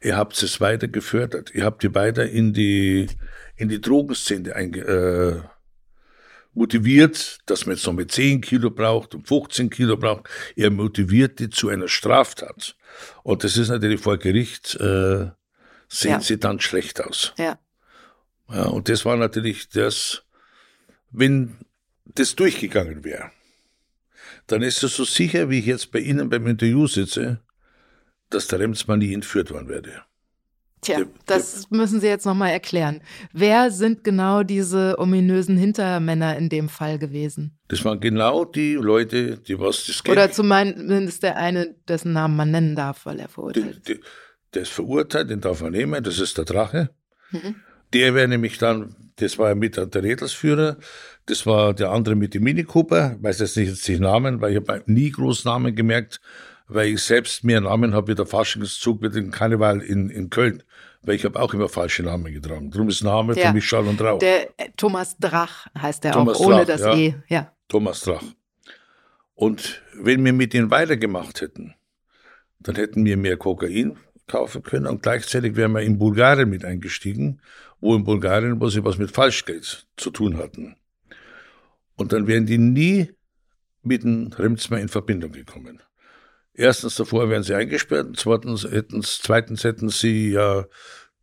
[0.00, 3.08] ihr habt es weiter gefördert, ihr habt die weiter in die,
[3.56, 5.42] in die Drogenszene einge, äh,
[6.54, 10.28] motiviert, dass man jetzt noch mit 10 Kilo braucht und 15 Kilo braucht.
[10.56, 12.76] Er motiviert die zu einer Straftat.
[13.22, 15.30] Und das ist natürlich vor Gericht, äh,
[15.88, 16.20] sehen ja.
[16.20, 17.32] sie dann schlecht aus.
[17.38, 17.58] Ja.
[18.50, 18.64] ja.
[18.64, 20.24] Und das war natürlich das,
[21.10, 21.58] wenn
[22.04, 23.30] das durchgegangen wäre,
[24.52, 27.40] dann ist es so sicher, wie ich jetzt bei Ihnen beim Interview sitze,
[28.30, 30.02] dass der Remsmann nie entführt worden werde.
[30.82, 33.00] Tja, der, das der, müssen Sie jetzt nochmal erklären.
[33.32, 37.56] Wer sind genau diese ominösen Hintermänner in dem Fall gewesen?
[37.68, 40.18] Das waren genau die Leute, die was das Geld...
[40.18, 44.00] Oder zumindest der eine, dessen Namen man nennen darf, weil er verurteilt ist.
[44.54, 46.90] Der ist verurteilt, den darf man nehmen, das ist der Drache.
[47.30, 47.54] Mhm.
[47.92, 50.78] Der wäre nämlich dann, das war ja mit der Rädelsführer,
[51.26, 54.52] das war der andere mit dem Mini Cooper, weiß jetzt nicht jetzt die Namen, weil
[54.52, 56.20] ich habe nie groß Namen gemerkt,
[56.66, 60.62] weil ich selbst mehr Namen habe wie der Faschingszug mit dem Karneval in, in Köln.
[61.02, 62.70] Weil ich habe auch immer falsche Namen getragen.
[62.70, 64.20] Darum ist Name der, für mich Schall und Rauch.
[64.20, 66.96] Der äh, Thomas Drach heißt er auch, ohne Drach, das ja.
[66.96, 67.14] E.
[67.28, 67.52] Ja.
[67.68, 68.22] Thomas Drach.
[69.34, 71.74] Und wenn wir mit denen weitergemacht hätten,
[72.60, 73.96] dann hätten wir mehr Kokain
[74.28, 77.40] kaufen können und gleichzeitig wären wir in Bulgarien mit eingestiegen,
[77.80, 80.76] wo in Bulgarien, wo sie was mit Falschgeld zu tun hatten.
[82.02, 83.12] Und dann wären die nie
[83.82, 85.80] mit dem Remzmer in Verbindung gekommen.
[86.52, 90.66] Erstens davor wären sie eingesperrt, zweitens hätten, zweitens hätten sie ja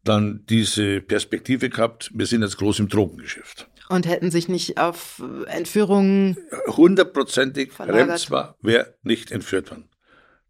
[0.04, 3.70] dann diese Perspektive gehabt, wir sind jetzt groß im Drogengeschäft.
[3.90, 6.38] Und hätten sich nicht auf Entführungen.
[6.68, 9.90] Hundertprozentig Remsmar wäre nicht entführt worden.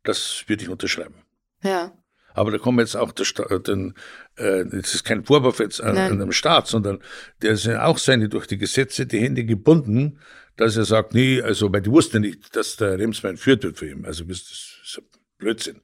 [0.03, 1.23] Das würde ich unterschreiben.
[1.63, 1.91] Ja.
[2.33, 3.93] Aber da kommen jetzt auch der Staat, denn
[4.35, 6.99] äh, das ist kein Vorwurf jetzt an, an dem Staat, sondern
[7.41, 10.19] der sind auch seine durch die Gesetze die Hände gebunden,
[10.55, 13.89] dass er sagt, nee, also weil die wussten nicht, dass der Remsmann entführt wird für
[13.89, 14.05] ihn.
[14.05, 15.01] Also das ist
[15.37, 15.81] Blödsinn.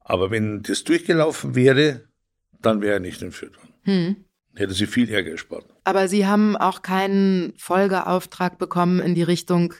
[0.00, 2.02] Aber wenn das durchgelaufen wäre,
[2.60, 3.74] dann wäre er nicht entführt worden.
[3.82, 4.16] Hm.
[4.54, 5.64] Hätte sie viel Ärger gespart.
[5.82, 9.74] Aber Sie haben auch keinen Folgeauftrag bekommen in die Richtung,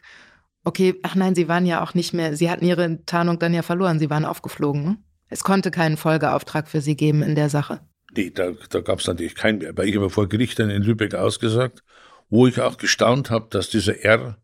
[0.64, 3.62] okay, ach nein, Sie waren ja auch nicht mehr, Sie hatten Ihre Tarnung dann ja
[3.62, 5.04] verloren, Sie waren aufgeflogen.
[5.34, 7.80] Es konnte keinen Folgeauftrag für Sie geben in der Sache.
[8.16, 9.76] Nee, da, da gab es natürlich keinen mehr.
[9.76, 11.82] Weil ich habe vor Gericht in Lübeck ausgesagt,
[12.30, 14.38] wo ich auch gestaunt habe, dass dieser R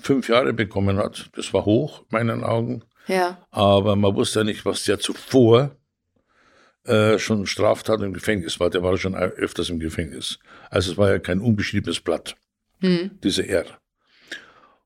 [0.00, 1.30] fünf Jahre bekommen hat.
[1.34, 2.84] Das war hoch, meinen Augen.
[3.08, 3.44] Ja.
[3.50, 5.74] Aber man wusste ja nicht, was der zuvor
[6.84, 8.70] äh, schon Straftat im Gefängnis war.
[8.70, 10.38] Der war schon öfters im Gefängnis.
[10.70, 12.36] Also es war ja kein unbeschriebenes Blatt,
[12.78, 13.18] hm.
[13.20, 13.66] dieser R.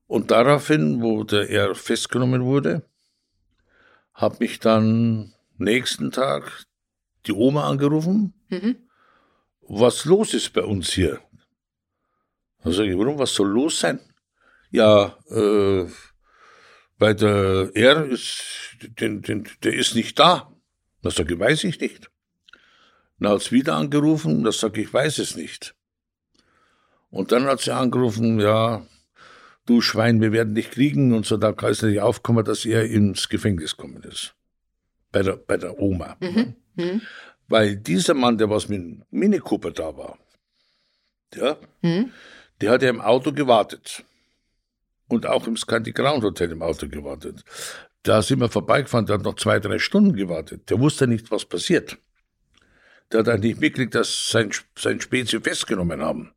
[0.07, 2.81] Und daraufhin, wo der R festgenommen wurde,
[4.15, 6.65] habe mich dann nächsten Tag
[7.25, 8.75] die Oma angerufen, mhm.
[9.61, 11.19] was los ist bei uns hier.
[12.63, 13.99] Da sage ich, warum, was soll los sein?
[14.69, 15.87] Ja, äh,
[16.97, 20.51] bei der R ist, den, den, der ist nicht da.
[21.01, 22.11] Da sage ich, weiß ich nicht.
[23.19, 25.75] Dann hat es wieder angerufen, da sage ich, weiß es nicht.
[27.09, 28.85] Und dann hat sie angerufen, ja,
[29.65, 32.85] du Schwein, wir werden dich kriegen und so, da kann es nicht aufkommen, dass er
[32.85, 34.35] ins Gefängnis gekommen ist
[35.11, 36.17] bei der, bei der Oma.
[36.19, 36.55] Mhm.
[36.75, 37.01] Mhm.
[37.47, 40.17] Weil dieser Mann, der was mit Mini Cooper da war,
[41.35, 42.11] ja, mhm.
[42.61, 44.03] der hat ja im Auto gewartet.
[45.07, 47.43] Und auch im Scandy Ground Hotel im Auto gewartet.
[48.03, 50.69] Da sind wir vorbeigefahren, der hat noch zwei, drei Stunden gewartet.
[50.69, 51.97] Der wusste nicht, was passiert.
[53.11, 56.31] Der hat eigentlich mitgekriegt, dass sein, sein Spezi festgenommen haben.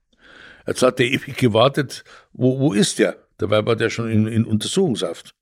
[0.66, 3.16] Jetzt hat er ewig gewartet, wo, wo ist der?
[3.38, 5.34] Dabei war der schon in, in Untersuchungshaft.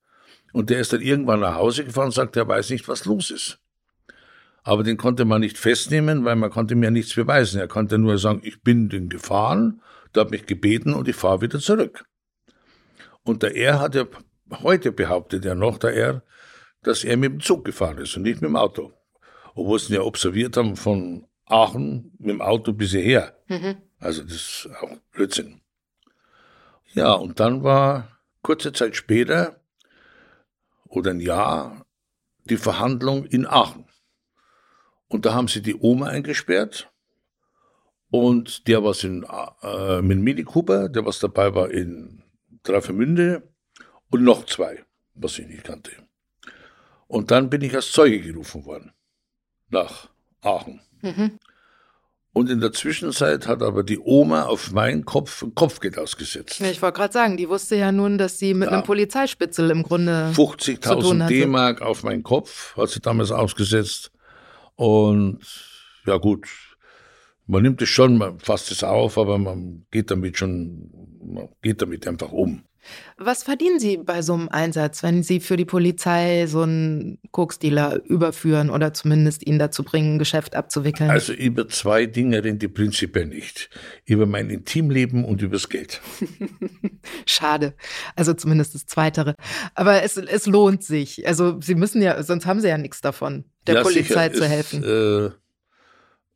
[0.53, 3.31] Und der ist dann irgendwann nach Hause gefahren und sagt, er weiß nicht, was los
[3.31, 3.59] ist.
[4.65, 7.59] Aber den konnte man nicht festnehmen, weil man konnte mir nichts beweisen.
[7.59, 9.83] Er konnte nur sagen, ich bin den gefahren,
[10.15, 12.05] der hat mich gebeten und ich fahre wieder zurück.
[13.25, 14.07] Und der R hat ja
[14.63, 16.23] heute behauptet er noch, der R,
[16.83, 18.93] dass er mit dem Zug gefahren ist und nicht mit dem Auto.
[19.55, 23.37] Obwohl sie ihn ja observiert haben von Aachen mit dem Auto bis hierher.
[23.49, 23.77] Mhm.
[23.99, 25.61] Also das ist auch Blödsinn.
[26.95, 29.62] Ja, und dann war kurze Zeit später
[30.93, 31.87] oder ein Jahr
[32.45, 33.87] die Verhandlung in Aachen.
[35.09, 36.91] Und da haben sie die Oma eingesperrt
[38.11, 39.25] und der was in
[39.63, 42.23] äh, mit Mini Cooper, der was dabei war in
[42.63, 43.43] Dreifemünde
[44.11, 45.93] und noch zwei, was ich nicht kannte.
[47.07, 48.93] Und dann bin ich als Zeuge gerufen worden
[49.69, 50.81] nach Aachen.
[51.01, 51.39] Mhm.
[52.35, 56.61] Und in der Zwischenzeit hat aber die Oma auf meinen Kopf ein Kopfgeld ausgesetzt.
[56.61, 58.77] Ja, ich wollte gerade sagen, die wusste ja nun, dass sie mit ja.
[58.77, 64.11] einem Polizeispitzel im Grunde 50.000 D-Mark auf meinen Kopf hat sie damals ausgesetzt.
[64.77, 65.41] Und
[66.07, 66.49] ja gut,
[67.47, 70.91] man nimmt es schon, man fasst es auf, aber man geht damit schon,
[71.23, 72.65] man geht damit einfach um.
[73.17, 78.05] Was verdienen Sie bei so einem Einsatz, wenn Sie für die Polizei so einen Koksdealer
[78.05, 81.11] überführen oder zumindest ihn dazu bringen, ein Geschäft abzuwickeln?
[81.11, 83.71] Also über zwei Dinge reden die prinzipiell nicht.
[84.05, 86.01] Über mein Intimleben und übers Geld.
[87.27, 87.75] Schade.
[88.17, 89.35] Also zumindest das Zweitere.
[89.75, 91.27] Aber es, es lohnt sich.
[91.27, 94.43] Also Sie müssen ja, sonst haben Sie ja nichts davon, der ja, Polizei sicher.
[94.43, 94.83] zu helfen.
[94.83, 95.33] Es,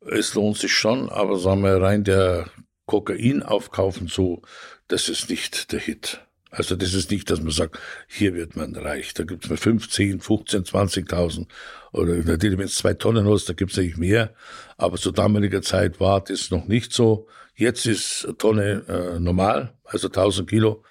[0.09, 2.49] äh, es lohnt sich schon, aber sagen wir rein der
[2.85, 4.41] Kokain aufkaufen so,
[4.87, 6.25] das ist nicht der Hit.
[6.49, 9.13] Also das ist nicht, dass man sagt, hier wird man reich.
[9.13, 11.47] Da gibt es mal 15, 15, 20.000.
[11.91, 14.33] Oder natürlich, wenn es zwei Tonnen hast, da gibt es natürlich mehr.
[14.77, 17.27] Aber zu damaliger Zeit war das noch nicht so.
[17.55, 20.83] Jetzt ist eine Tonne äh, normal, also 1000 Kilo.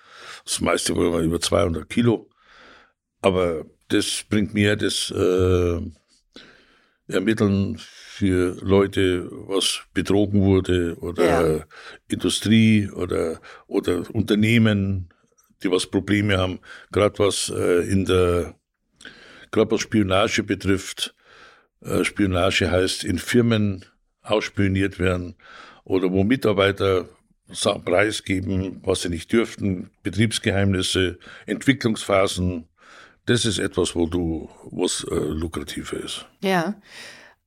[0.44, 2.28] Das meiste wohl mal über 200 Kilo.
[3.22, 5.80] Aber das bringt mir das äh,
[7.08, 11.64] Ermitteln für Leute, was betrogen wurde oder ja.
[12.08, 15.08] Industrie oder, oder Unternehmen,
[15.62, 16.60] die was Probleme haben,
[16.92, 18.54] gerade was äh, in der,
[19.50, 21.14] gerade was Spionage betrifft.
[21.80, 23.84] Äh, Spionage heißt in Firmen
[24.22, 25.36] ausspioniert werden
[25.84, 27.08] oder wo Mitarbeiter
[27.84, 32.68] preisgeben, was sie nicht dürften, Betriebsgeheimnisse, Entwicklungsphasen.
[33.26, 36.26] Das ist etwas, wo du, was äh, lukrativer ist.
[36.40, 36.74] Ja.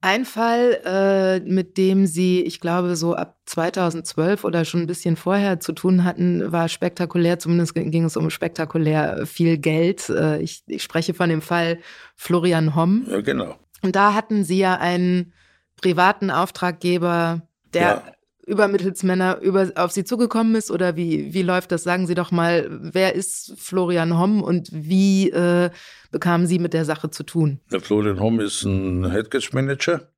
[0.02, 5.18] Ein Fall, äh, mit dem Sie, ich glaube, so ab 2012 oder schon ein bisschen
[5.18, 7.38] vorher zu tun hatten, war spektakulär.
[7.38, 10.08] Zumindest ging es um spektakulär viel Geld.
[10.10, 11.80] Äh, ich, ich spreche von dem Fall
[12.16, 13.08] Florian Homm.
[13.10, 13.56] Ja, genau.
[13.82, 15.34] Und da hatten Sie ja einen
[15.82, 17.42] privaten Auftraggeber,
[17.74, 18.04] der ja.
[18.50, 21.84] Übermittelsmänner über, auf Sie zugekommen ist oder wie, wie läuft das?
[21.84, 25.70] Sagen Sie doch mal, wer ist Florian Homm und wie äh,
[26.12, 27.60] bekamen Sie mit der Sache zu tun?
[27.72, 30.10] Der Florian Homm ist ein Hedgefonds-Manager.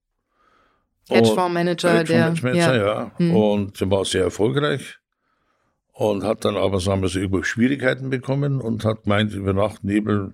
[1.09, 2.75] Hedgefondsmanager, der, ja.
[2.75, 3.11] ja.
[3.17, 3.35] Hm.
[3.35, 4.99] Und der war sehr erfolgreich
[5.93, 9.83] und hat dann aber, sagen wir so, über Schwierigkeiten bekommen und hat gemeint, über Nacht
[9.83, 10.33] Nebel,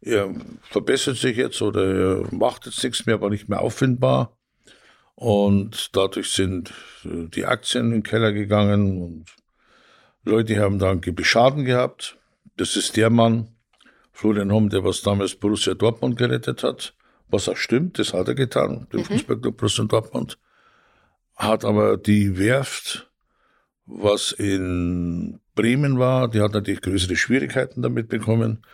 [0.00, 4.36] er verbessert sich jetzt oder er macht jetzt nichts mehr, war nicht mehr auffindbar.
[5.22, 6.72] Und dadurch sind
[7.04, 9.26] äh, die Aktien in den Keller gegangen und
[10.24, 12.18] Leute haben dann Schaden gehabt.
[12.56, 13.46] Das ist der Mann,
[14.10, 16.94] Florian Homm, der was damals Borussia Dortmund gerettet hat.
[17.28, 19.04] Was auch stimmt, das hat er getan, den mhm.
[19.04, 20.38] Fußballclub Borussia Dortmund.
[21.36, 23.08] Hat aber die Werft,
[23.86, 28.66] was in Bremen war, die hat natürlich größere Schwierigkeiten damit bekommen.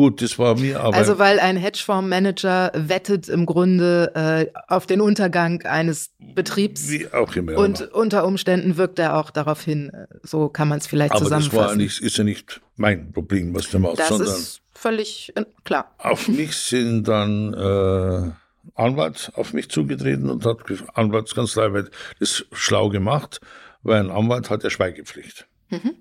[0.00, 0.96] Gut, das war mir aber.
[0.96, 6.88] Also weil ein Hedgefondsmanager wettet im Grunde äh, auf den Untergang eines Betriebs.
[6.88, 7.58] Wie auch immer.
[7.58, 9.92] Und unter Umständen wirkt er auch darauf hin.
[10.22, 11.54] So kann man es vielleicht aber zusammenfassen.
[11.54, 13.98] Aber das war nicht, ist ja nicht mein Problem, was der macht.
[13.98, 15.94] Das sondern ist völlig äh, klar.
[15.98, 20.60] Auf mich sind dann äh, Anwalt auf mich zugetreten und hat
[20.94, 23.42] Anwaltskanzlei wird das schlau gemacht,
[23.82, 25.46] weil ein Anwalt hat ja Schweigepflicht.
[25.68, 25.96] Mhm.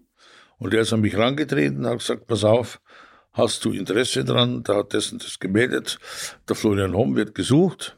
[0.58, 2.80] Und der ist an mich herangetreten und hat gesagt, pass auf,
[3.40, 4.64] hast du Interesse dran?
[4.64, 6.00] Da hat dessen das gemeldet.
[6.48, 7.98] Der Florian Homm wird gesucht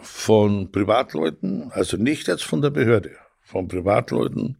[0.00, 4.58] von Privatleuten, also nicht jetzt von der Behörde, von Privatleuten.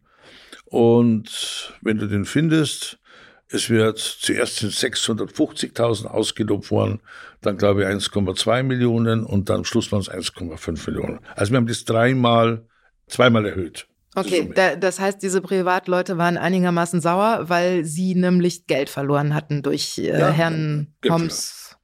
[0.65, 2.99] Und wenn du den findest,
[3.47, 7.01] es wird zuerst sind 650.000 ausgelobt worden,
[7.41, 11.19] dann glaube ich 1,2 Millionen und dann am Schluss waren es 1,5 Millionen.
[11.35, 12.65] Also wir haben das dreimal,
[13.07, 13.87] zweimal erhöht.
[14.15, 19.61] Okay, da, das heißt, diese Privatleute waren einigermaßen sauer, weil sie nämlich Geld verloren hatten
[19.61, 21.77] durch äh, ja, Herrn Homs.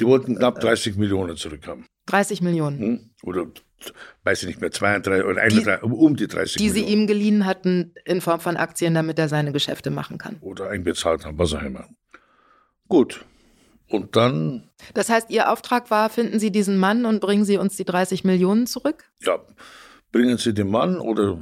[0.00, 1.86] Die wollten knapp 30 äh, Millionen zurückhaben.
[2.06, 2.78] 30 Millionen.
[2.78, 3.10] Hm?
[3.22, 3.46] Oder
[4.24, 6.86] weiß ich nicht mehr, 32 oder 31, die, um die 30 Die Millionen.
[6.86, 10.36] sie ihm geliehen hatten in Form von Aktien, damit er seine Geschäfte machen kann.
[10.40, 11.88] Oder einbezahlt haben, was auch immer.
[12.88, 13.24] Gut.
[13.88, 14.68] Und dann.
[14.94, 18.24] Das heißt, Ihr Auftrag war, finden Sie diesen Mann und bringen Sie uns die 30
[18.24, 19.04] Millionen zurück?
[19.20, 19.38] Ja.
[20.12, 21.38] Bringen Sie den Mann oder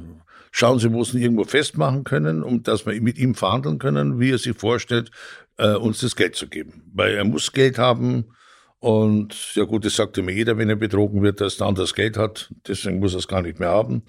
[0.57, 4.19] schauen Sie, wo Sie ihn irgendwo festmachen können, um dass wir mit ihm verhandeln können,
[4.19, 5.11] wie er sich vorstellt,
[5.57, 6.89] äh, uns das Geld zu geben.
[6.93, 8.25] Weil er muss Geld haben
[8.79, 11.93] und ja gut, das sagt immer jeder, wenn er betrogen wird, dass der andere das
[11.93, 14.03] Geld hat, deswegen muss er es gar nicht mehr haben.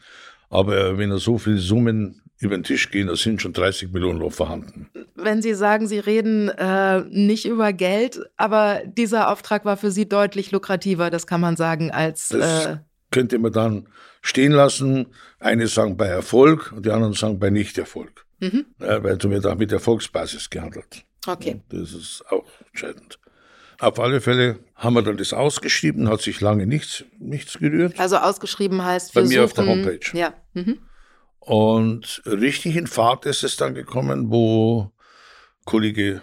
[0.48, 4.20] Aber wenn er so viele Summen über den Tisch gehen, da sind schon 30 Millionen
[4.20, 4.88] noch vorhanden.
[5.16, 10.08] Wenn Sie sagen, Sie reden äh, nicht über Geld, aber dieser Auftrag war für Sie
[10.08, 12.28] deutlich lukrativer, das kann man sagen, als.
[12.28, 12.76] Das äh,
[13.10, 13.88] könnte man dann
[14.22, 15.06] stehen lassen.
[15.38, 18.26] Eine sagen bei Erfolg und die anderen sagen bei Nichterfolg.
[18.40, 18.66] Mhm.
[18.80, 21.04] Ja, weil du wird auch mit Erfolgsbasis gehandelt.
[21.26, 21.60] Okay.
[21.68, 23.18] Das ist auch entscheidend.
[23.80, 27.98] Auf alle Fälle haben wir dann das ausgeschrieben, hat sich lange nichts, nichts gerührt.
[27.98, 30.18] Also ausgeschrieben heißt Bei mir suchen, auf der Homepage.
[30.18, 30.34] Ja.
[30.54, 30.78] Mhm.
[31.38, 34.90] Und richtig in Fahrt ist es dann gekommen, wo
[35.64, 36.22] Kollege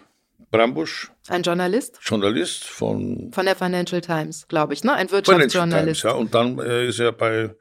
[0.57, 1.11] Brambusch.
[1.27, 1.99] Ein Journalist?
[2.01, 3.31] Journalist von.
[3.33, 4.93] Von der Financial Times, glaube ich, ne?
[4.93, 6.01] Ein Wirtschaftsjournalist.
[6.01, 6.17] Times, ja.
[6.19, 7.55] Und dann äh, ist er bei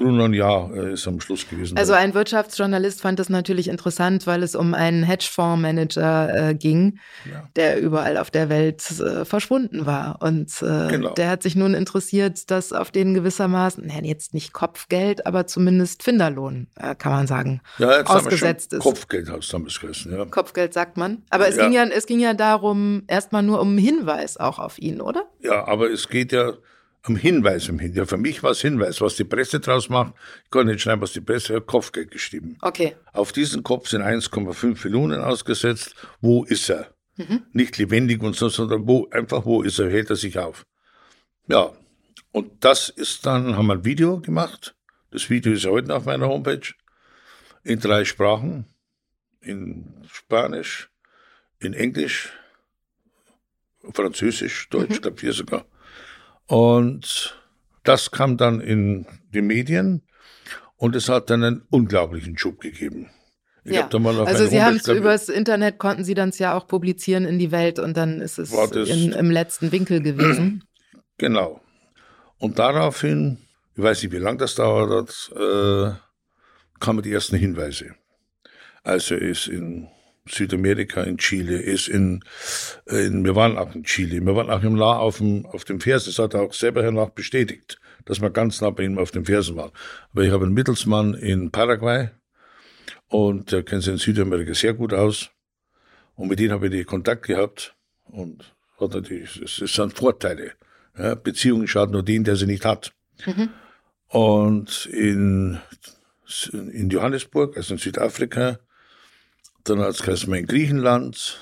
[0.00, 1.76] Grunland ja ist am Schluss gewesen.
[1.76, 6.98] Also ein Wirtschaftsjournalist fand es natürlich interessant, weil es um einen Hedgefondsmanager äh, ging,
[7.30, 7.48] ja.
[7.54, 10.18] der überall auf der Welt äh, verschwunden war.
[10.22, 11.10] Und äh, genau.
[11.10, 16.02] der hat sich nun interessiert, dass auf den gewissermaßen, ja, jetzt nicht Kopfgeld, aber zumindest
[16.02, 18.80] Finderlohn, äh, kann man sagen, ja, ausgesetzt ist.
[18.80, 20.24] Kopfgeld hat es damals geheißen, ja.
[20.24, 21.22] Kopfgeld sagt man.
[21.28, 21.64] Aber es, ja.
[21.64, 25.24] ging ja, es ging ja darum, erstmal nur um einen Hinweis auch auf ihn, oder?
[25.40, 26.54] Ja, aber es geht ja
[27.02, 28.10] am Hinweis im Hintergrund.
[28.10, 29.00] Für mich war es Hinweis.
[29.00, 32.58] Was die Presse draus macht, ich kann nicht schreiben, was die Presse hat, Kopfgeld geschrieben.
[32.60, 32.96] Okay.
[33.12, 35.94] Auf diesen Kopf sind 1,5 Millionen ausgesetzt.
[36.20, 36.94] Wo ist er?
[37.16, 37.42] Mhm.
[37.52, 40.66] Nicht lebendig und so, sondern wo, einfach wo ist er, hält er sich auf.
[41.46, 41.72] Ja.
[42.32, 44.74] Und das ist dann, haben wir ein Video gemacht.
[45.10, 46.74] Das Video ist heute auf meiner Homepage.
[47.64, 48.66] In drei Sprachen.
[49.40, 50.90] In Spanisch,
[51.60, 52.30] in Englisch,
[53.94, 55.00] Französisch, Deutsch, mhm.
[55.00, 55.64] glaube vier sogar.
[56.50, 57.38] Und
[57.84, 60.02] das kam dann in die Medien
[60.76, 63.08] und es hat dann einen unglaublichen Schub gegeben.
[63.62, 63.88] Ich ja.
[63.88, 67.78] also Sie haben es übers Internet konnten Sie dann ja auch publizieren in die Welt
[67.78, 70.64] und dann ist es in, im letzten Winkel gewesen.
[71.18, 71.60] Genau.
[72.38, 73.36] Und daraufhin,
[73.76, 75.92] ich weiß nicht, wie lange das dauert äh,
[76.80, 77.94] kamen die ersten Hinweise.
[78.82, 79.88] Also ist in
[80.30, 82.24] Südamerika, in Chile, ist in,
[82.86, 85.80] in, wir waren auch in Chile, wir waren auch im nah auf dem, auf dem
[85.80, 89.10] Vers, das hat er auch selber hernach bestätigt, dass wir ganz nah bei ihm auf
[89.10, 89.72] dem Fersen waren.
[90.12, 92.10] Aber ich habe einen Mittelsmann in Paraguay
[93.08, 95.30] und der kennt sich in Südamerika sehr gut aus
[96.14, 97.74] und mit dem habe ich Kontakt gehabt
[98.04, 100.52] und hat natürlich, es sind Vorteile.
[100.98, 102.92] Ja, Beziehungen schaden nur den, der sie nicht hat.
[103.26, 103.50] Mhm.
[104.08, 105.60] Und in
[106.52, 108.58] in Johannesburg, also in Südafrika.
[109.64, 111.38] Dann hat es in Griechenland.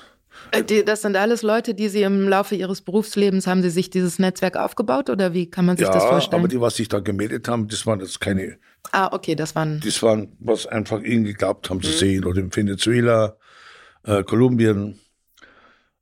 [0.51, 4.19] Äh, das sind alles Leute, die Sie im Laufe Ihres Berufslebens, haben Sie sich dieses
[4.19, 6.41] Netzwerk aufgebaut oder wie kann man sich ja, das vorstellen?
[6.41, 8.57] aber die, was sich da gemeldet haben, das waren jetzt keine.
[8.91, 9.81] Ah, okay, das waren.
[9.83, 11.95] Das waren, was einfach ihnen geglaubt haben zu mhm.
[11.95, 12.25] sehen.
[12.25, 13.37] Oder in Venezuela,
[14.03, 14.99] äh, Kolumbien.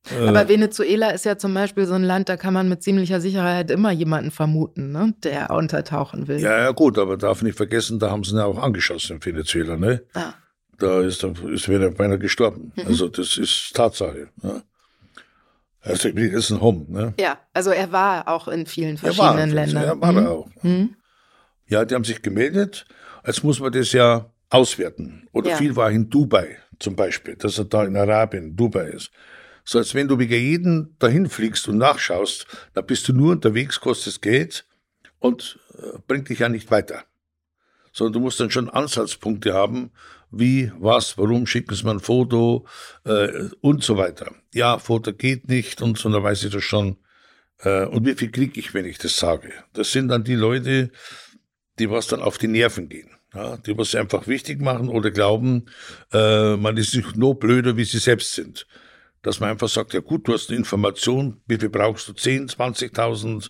[0.10, 3.20] Äh, aber Venezuela ist ja zum Beispiel so ein Land, da kann man mit ziemlicher
[3.20, 6.40] Sicherheit immer jemanden vermuten, ne, der untertauchen will.
[6.40, 9.26] Ja, ja, gut, aber darf nicht vergessen, da haben sie ihn ja auch angeschossen in
[9.26, 10.04] Venezuela, ne?
[10.14, 10.34] Ah.
[10.80, 12.72] Da ist, ist wieder beinahe gestorben.
[12.76, 12.88] Mhm.
[12.88, 14.30] Also das ist Tatsache.
[14.42, 14.64] Ne?
[15.82, 16.86] Also ich ist ein Home.
[16.90, 17.14] Ne?
[17.20, 19.84] Ja, also er war auch in vielen verschiedenen er war, Ländern.
[19.84, 20.18] Ja, war mhm.
[20.18, 20.50] er auch.
[20.62, 20.96] Mhm.
[21.68, 22.86] Ja, die haben sich gemeldet.
[23.26, 25.28] Jetzt muss man das ja auswerten.
[25.32, 25.58] Oder ja.
[25.58, 29.12] viel war in Dubai zum Beispiel, dass er da in Arabien, Dubai ist.
[29.64, 33.80] So als wenn du wegen jeden dahin fliegst und nachschaust, dann bist du nur unterwegs,
[33.82, 34.66] kostet Geld
[35.20, 37.04] und äh, bringt dich ja nicht weiter.
[37.98, 39.90] Sondern du musst dann schon Ansatzpunkte haben,
[40.30, 42.68] wie, was, warum schicken sie mir ein Foto
[43.06, 44.36] äh, und so weiter.
[44.54, 46.98] Ja, Foto geht nicht und so, dann weiß ich das schon.
[47.60, 49.52] Äh, und wie viel kriege ich, wenn ich das sage?
[49.74, 50.92] Das sind dann die Leute,
[51.80, 53.10] die was dann auf die Nerven gehen.
[53.34, 55.66] Ja, die was einfach wichtig machen oder glauben,
[56.14, 58.68] äh, man ist nicht nur blöder, wie sie selbst sind.
[59.24, 62.14] Dass man einfach sagt, ja gut, du hast eine Information, wie viel brauchst du?
[62.14, 63.50] 10, 20.000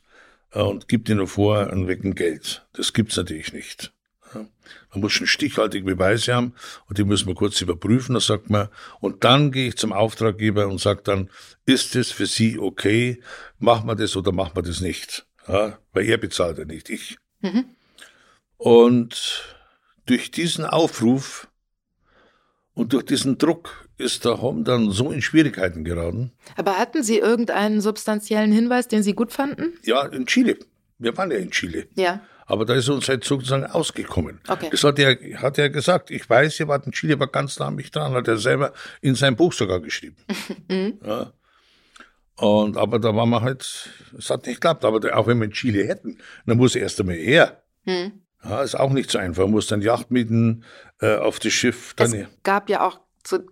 [0.54, 2.66] äh, und gib dir nur vor, ein Wecken Geld.
[2.72, 3.94] Das gibt's natürlich nicht.
[4.34, 6.54] Man muss schon stichhaltige Beweise haben
[6.88, 8.14] und die müssen wir kurz überprüfen.
[8.14, 8.70] Da sagt man,
[9.00, 11.30] und dann gehe ich zum Auftraggeber und sage dann,
[11.66, 13.22] ist es für Sie okay?
[13.60, 15.26] Machen wir das oder machen wir das nicht?
[15.48, 17.18] Ja, weil er bezahlt ja nicht, ich.
[17.42, 17.66] Mhm.
[18.58, 19.56] Und
[20.06, 21.48] durch diesen Aufruf
[22.74, 26.32] und durch diesen Druck ist der Hom dann so in Schwierigkeiten geraten.
[26.56, 29.74] Aber hatten Sie irgendeinen substanziellen Hinweis, den Sie gut fanden?
[29.84, 30.58] Ja, in Chile.
[31.00, 31.88] Wir waren ja in Chile.
[31.96, 32.22] Ja.
[32.48, 34.40] Aber da ist uns halt sozusagen ausgekommen.
[34.48, 34.70] Okay.
[34.72, 36.12] Das hat er, hat er gesagt.
[36.12, 38.74] Ich weiß, ihr wart in Chile, war ganz nah an mich dran, hat er selber
[39.02, 40.18] in seinem Buch sogar geschrieben.
[40.70, 41.00] Mhm.
[41.06, 41.32] ja.
[42.36, 44.86] Und, aber da war man halt, es hat nicht geklappt.
[44.86, 47.64] Aber auch wenn wir in Chile hätten, dann muss er erst einmal her.
[47.86, 48.22] Mhm.
[48.44, 49.44] Ja, ist auch nicht so einfach.
[49.44, 50.64] Man muss dann Yacht mieten
[51.02, 51.94] äh, auf das Schiff.
[51.96, 53.00] Dann es gab ja auch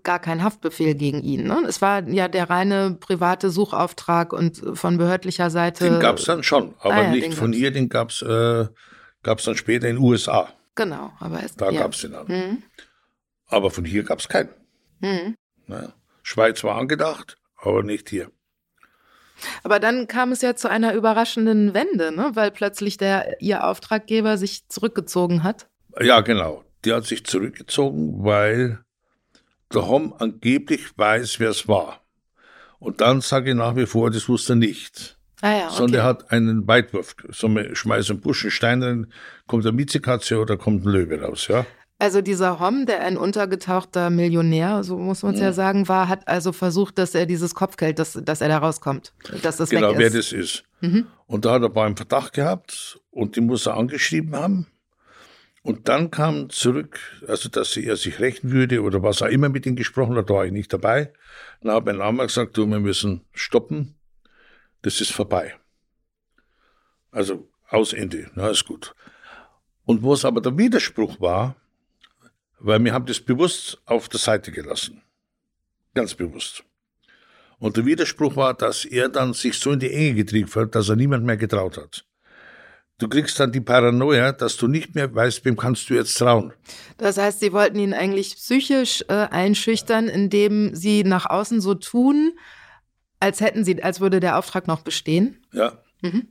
[0.04, 1.48] gar keinen Haftbefehl gegen ihn.
[1.48, 1.64] Ne?
[1.68, 5.90] Es war ja der reine private Suchauftrag und von behördlicher Seite.
[5.90, 8.68] Den gab es dann schon, aber ah, ja, nicht von ihr, den gab es äh,
[9.24, 10.50] dann später in den USA.
[10.76, 11.82] Genau, aber es, Da ja.
[11.82, 12.28] gab es den dann.
[12.28, 12.64] Mhm.
[13.48, 14.50] Aber von hier gab es keinen.
[15.00, 15.36] Mhm.
[15.68, 15.94] Naja.
[16.24, 18.32] Schweiz war angedacht, aber nicht hier.
[19.64, 22.32] Aber dann kam es ja zu einer überraschenden Wende, ne?
[22.34, 25.68] weil plötzlich der ihr Auftraggeber sich zurückgezogen hat.
[26.00, 26.64] Ja, genau.
[26.84, 28.85] Der hat sich zurückgezogen, weil
[29.76, 32.02] der Hom angeblich weiß, wer es war.
[32.80, 35.18] Und dann sage ich nach wie vor, das wusste er nicht.
[35.42, 35.76] Ah ja, okay.
[35.78, 37.16] Sondern er hat einen Weitwurf.
[37.30, 39.08] So, schmeißt einen Busch, einen Stein rein,
[39.48, 41.66] kommt eine Miezekatze oder kommt ein Löwe raus, ja.
[41.98, 45.48] Also dieser Hom, der ein untergetauchter Millionär, so muss man es ja.
[45.48, 45.54] ja.
[45.54, 49.58] sagen, war, hat also versucht, dass er dieses Kopfgeld, dass, dass er da rauskommt, dass
[49.58, 50.00] das genau, weg ist.
[50.00, 50.64] wer das ist.
[50.82, 51.08] Mhm.
[51.26, 54.68] Und da hat er einen Verdacht gehabt und die muss er angeschrieben haben.
[55.66, 59.66] Und dann kam zurück, also dass er sich rächen würde oder was auch immer mit
[59.66, 61.12] ihm gesprochen hat, da war ich nicht dabei.
[61.60, 63.96] Dann habe ich einmal gesagt, du, wir müssen stoppen,
[64.84, 65.56] das ist vorbei.
[67.10, 68.94] Also aus Ende, na ist gut.
[69.86, 71.56] Und wo es aber der Widerspruch war,
[72.60, 75.02] weil wir haben das bewusst auf der Seite gelassen.
[75.96, 76.64] Ganz bewusst.
[77.58, 80.90] Und der Widerspruch war, dass er dann sich so in die Enge getrieben hat, dass
[80.90, 82.06] er niemand mehr getraut hat
[82.98, 86.54] du kriegst dann die Paranoia, dass du nicht mehr weißt, wem kannst du jetzt trauen.
[86.98, 92.34] Das heißt, sie wollten ihn eigentlich psychisch äh, einschüchtern, indem sie nach außen so tun,
[93.20, 95.46] als hätten sie, als würde der Auftrag noch bestehen.
[95.52, 95.80] Ja.
[96.02, 96.28] Mhm.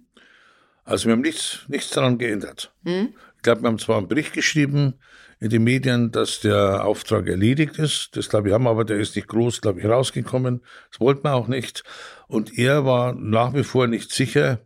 [0.85, 2.73] Also wir haben nichts, nichts daran geändert.
[2.83, 3.15] Mhm.
[3.37, 4.95] Ich glaube, wir haben zwar einen Bericht geschrieben
[5.41, 8.17] in den Medien, dass der Auftrag erledigt ist.
[8.17, 10.62] Das glaube ich haben, aber der ist nicht groß, glaube ich, rausgekommen.
[10.91, 11.85] Das wollten wir auch nicht.
[12.29, 14.61] Und er war nach wie vor nicht sicher.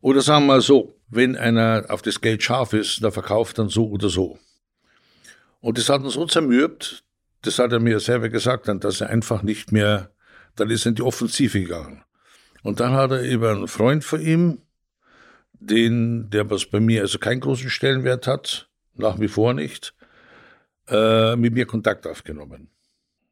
[0.00, 3.68] Oder sagen wir mal so, wenn einer auf das Geld scharf ist, der verkauft dann
[3.68, 4.38] so oder so.
[5.60, 7.04] Und das hat uns so zermürbt,
[7.42, 10.12] das hat er mir selber gesagt, dann, dass er einfach nicht mehr,
[10.56, 12.04] dann ist er in die Offensive gegangen.
[12.62, 14.62] Und dann hat er über einen Freund von ihm,
[15.52, 19.94] den, der was bei mir also keinen großen Stellenwert hat, nach wie vor nicht,
[20.88, 22.70] äh, mit mir Kontakt aufgenommen.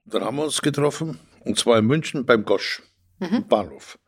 [0.04, 2.82] Dann haben wir uns getroffen, und zwar in München beim Gosch,
[3.18, 3.46] mhm.
[3.48, 3.98] Bahnhof.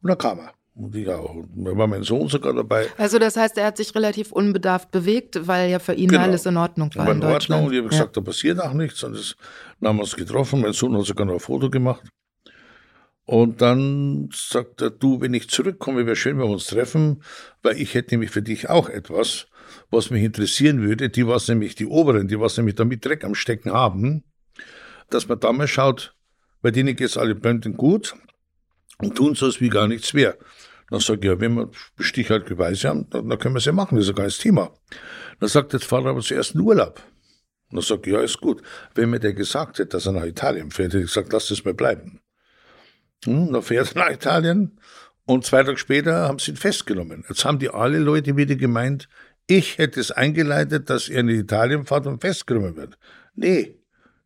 [0.00, 0.57] Und dann kam er.
[0.78, 1.44] Und ich auch.
[1.56, 2.86] Da war mein Sohn sogar dabei.
[2.98, 6.22] Also das heißt, er hat sich relativ unbedarft bewegt, weil ja für ihn genau.
[6.22, 7.64] alles in Ordnung war, war in, in Ordnung.
[7.64, 8.22] Und ich habe gesagt, ja.
[8.22, 9.02] da passiert auch nichts.
[9.02, 9.34] Und das,
[9.80, 10.60] dann haben wir uns getroffen.
[10.60, 12.04] Mein Sohn hat sogar noch ein Foto gemacht.
[13.24, 17.24] Und dann sagt er, du, wenn ich zurückkomme, wäre schön, wenn wir uns treffen,
[17.62, 19.48] weil ich hätte nämlich für dich auch etwas,
[19.90, 21.10] was mich interessieren würde.
[21.10, 24.22] Die, was nämlich die Oberen, die, was nämlich damit Dreck am Stecken haben,
[25.10, 26.14] dass man da mal schaut,
[26.62, 28.14] bei denen geht es alle blenden gut
[28.98, 30.38] und tun so, als wie gar nichts wäre.
[30.90, 33.64] Dann sage ich, ja, wenn wir Bestich halt Beweise haben, dann, dann können wir es
[33.64, 34.70] ja machen, das ist ja gar kein Thema.
[35.40, 37.02] Dann sagt jetzt Vater aber zuerst einen Urlaub.
[37.70, 38.62] Dann sage ich, ja, ist gut.
[38.94, 41.64] Wenn mir der gesagt hätte, dass er nach Italien fährt, hätte ich gesagt, lass das
[41.64, 42.20] mal bleiben.
[43.24, 44.80] Hm, dann fährt er nach Italien
[45.26, 47.24] und zwei Tage später haben sie ihn festgenommen.
[47.28, 49.08] Jetzt haben die alle Leute wieder gemeint,
[49.46, 52.98] ich hätte es eingeleitet, dass er in Italien fährt und festgenommen wird.
[53.34, 53.78] Nee,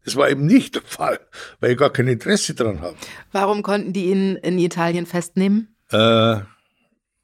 [0.05, 1.21] das war eben nicht der Fall,
[1.61, 2.97] weil ich gar kein Interesse daran habe.
[3.31, 5.77] Warum konnten die ihn in Italien festnehmen?
[5.91, 6.41] Äh,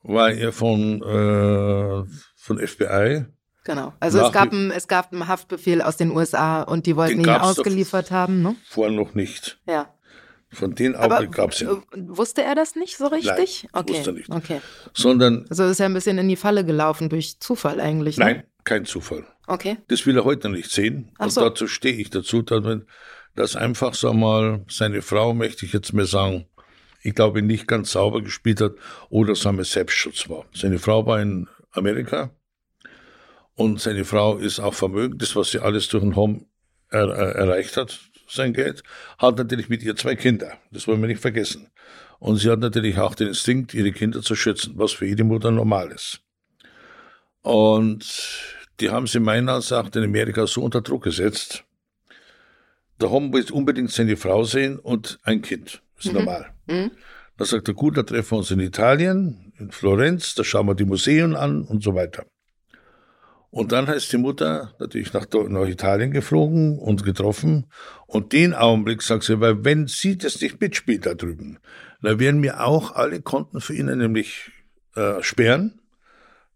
[0.09, 2.05] war er von, äh,
[2.37, 3.27] von FBI.
[3.65, 3.93] Genau.
[4.01, 7.29] Also es gab, ein, es gab einen Haftbefehl aus den USA und die wollten ihn
[7.29, 8.57] ausgeliefert haben, ne?
[8.67, 9.61] Vorher noch nicht.
[9.67, 9.93] Ja.
[10.51, 11.73] Von den Augenblick gab es ja.
[11.73, 13.69] Äh, wusste er das nicht so richtig?
[13.71, 13.93] Nein, okay.
[13.93, 14.31] wusste nicht.
[14.31, 14.61] Okay.
[14.95, 15.45] Sondern.
[15.51, 18.17] Also ist er ein bisschen in die Falle gelaufen durch Zufall eigentlich.
[18.17, 18.25] Ne?
[18.25, 19.27] Nein, kein Zufall.
[19.47, 19.77] Okay.
[19.89, 21.11] Das will er heute nicht sehen.
[21.19, 21.43] Ach und so.
[21.43, 22.43] dazu stehe ich dazu,
[23.35, 26.47] dass einfach so mal seine Frau, möchte ich jetzt mal sagen,
[27.09, 28.73] ich glaube, nicht ganz sauber gespielt hat
[29.11, 30.45] oder wir Selbstschutz war.
[30.55, 32.31] Seine Frau war in Amerika
[33.55, 36.45] und seine Frau ist auch vermögend, das, was sie alles durch den Home
[36.91, 37.99] er, er, erreicht hat,
[38.29, 38.83] sein Geld,
[39.19, 40.53] hat natürlich mit ihr zwei Kinder.
[40.71, 41.69] Das wollen wir nicht vergessen.
[42.19, 45.51] Und sie hat natürlich auch den Instinkt, ihre Kinder zu schützen, was für jede Mutter
[45.51, 46.21] normal ist.
[47.43, 48.07] Und
[48.81, 51.65] die haben sie meiner Ansicht in Amerika so unter Druck gesetzt.
[53.03, 55.83] Haben wir jetzt unbedingt seine Frau sehen und ein Kind.
[55.97, 56.19] Das ist mhm.
[56.19, 56.55] normal.
[56.69, 56.93] Mhm.
[57.37, 60.75] Da sagt er, gut, da treffen wir uns in Italien, in Florenz, da schauen wir
[60.75, 62.27] die Museen an und so weiter.
[63.51, 67.67] Und dann heißt die Mutter natürlich nach, nach Italien geflogen und getroffen.
[68.07, 71.59] Und den Augenblick sagt sie, weil wenn sie das nicht mitspielt da drüben,
[72.03, 74.51] dann werden mir auch alle Konten für ihn nämlich
[74.97, 75.81] äh, sperren,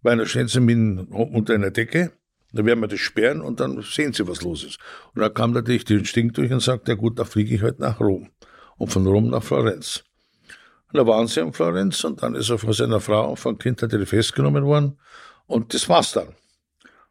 [0.02, 2.12] weil dann stehen sie mit unter einer Decke.
[2.52, 4.78] Dann werden wir das sperren und dann sehen sie, was los ist.
[5.14, 7.78] Und da kam natürlich der Instinkt durch und sagt, ja gut, da fliege ich heute
[7.78, 8.28] halt nach Rom.
[8.82, 10.02] Und von Rom nach Florenz.
[10.88, 13.56] Und da waren sie in Florenz und dann ist er von seiner Frau und von
[13.56, 14.98] Kind natürlich festgenommen worden.
[15.46, 16.34] Und das war's dann.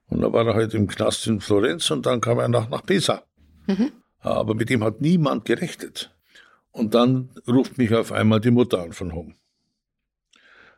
[0.10, 2.86] Und dann war er halt im Knast in Florenz und dann kam er nach, nach
[2.86, 3.24] Pisa.
[3.68, 3.94] Mhm.
[4.20, 6.14] Aber mit ihm hat niemand gerechnet.
[6.72, 9.36] Und dann ruft mich auf einmal die Mutter an von Home.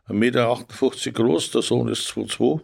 [0.10, 2.62] 1,58 Meter groß, der Sohn ist 2,2.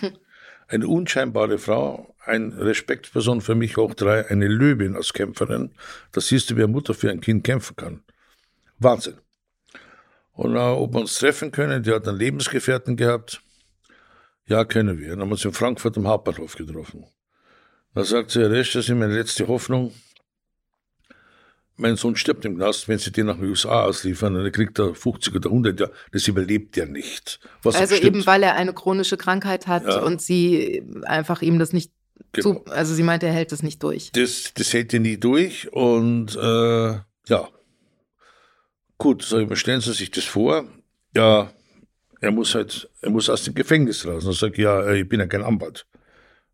[0.00, 0.10] Hm.
[0.70, 5.72] Eine unscheinbare Frau, ein Respektsperson für mich hoch drei, eine Löwin als Kämpferin.
[6.12, 8.04] Da siehst du, wie eine Mutter für ein Kind kämpfen kann.
[8.78, 9.18] Wahnsinn.
[10.32, 13.42] Und uh, ob wir uns treffen können, die hat einen Lebensgefährten gehabt.
[14.46, 15.10] Ja, können wir.
[15.10, 17.04] Dann haben wir uns in Frankfurt am Hauptbahnhof getroffen.
[17.92, 19.92] Da sagt sie, Herr Resch, das ist meine letzte Hoffnung.
[21.80, 24.94] Mein Sohn stirbt im Knast, wenn sie den nach den USA ausliefern, dann kriegt er
[24.94, 27.40] 50 oder 100, ja, das überlebt er nicht.
[27.62, 30.02] Was also eben, weil er eine chronische Krankheit hat ja.
[30.02, 31.90] und sie einfach ihm das nicht
[32.32, 32.54] genau.
[32.54, 34.12] zu, also sie meint, er hält das nicht durch.
[34.12, 37.48] Das, das hält er nie durch und äh, ja.
[38.98, 40.66] Gut, sag ich mal, stellen Sie sich das vor.
[41.16, 41.50] Ja,
[42.20, 44.26] er muss halt, er muss aus dem Gefängnis raus.
[44.26, 45.86] Und sagt, ja, äh, ich bin ja kein Anwalt.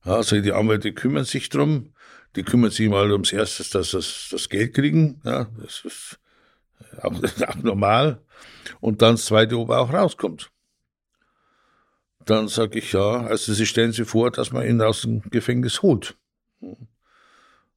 [0.05, 1.93] Ja, also die Anwälte kümmern sich drum,
[2.37, 5.20] die kümmern sich mal ums Erste, dass das, das Geld kriegen.
[5.24, 6.18] Ja, das ist
[7.03, 7.12] auch,
[7.49, 8.20] auch normal.
[8.80, 10.51] Und dann das Zweite, ob er auch rauskommt.
[12.26, 15.82] Dann sage ich, ja, also Sie stellen sich vor, dass man ihn aus dem Gefängnis
[15.82, 16.16] holt.
[16.61, 16.89] Und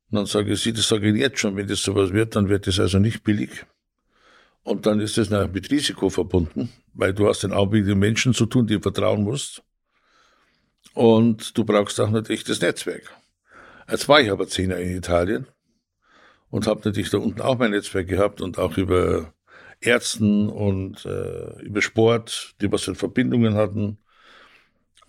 [0.10, 2.66] dann sage ich, Sie, das sage ich jetzt schon, wenn das sowas wird, dann wird
[2.68, 3.66] das also nicht billig.
[4.64, 8.46] Und dann ist das mit Risiko verbunden, weil du hast den Augenblick mit Menschen zu
[8.46, 9.64] tun, die vertrauen musst.
[10.94, 13.19] Und du brauchst auch natürlich das Netzwerk.
[13.90, 15.48] Jetzt war ich aber zehn Jahre in Italien
[16.50, 19.34] und habe natürlich da unten auch mein Netzwerk gehabt und auch über
[19.82, 23.98] Ärzten und äh, über Sport, die was für Verbindungen hatten.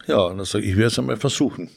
[0.07, 1.71] Ja, und dann sage ich, ich werde es einmal versuchen.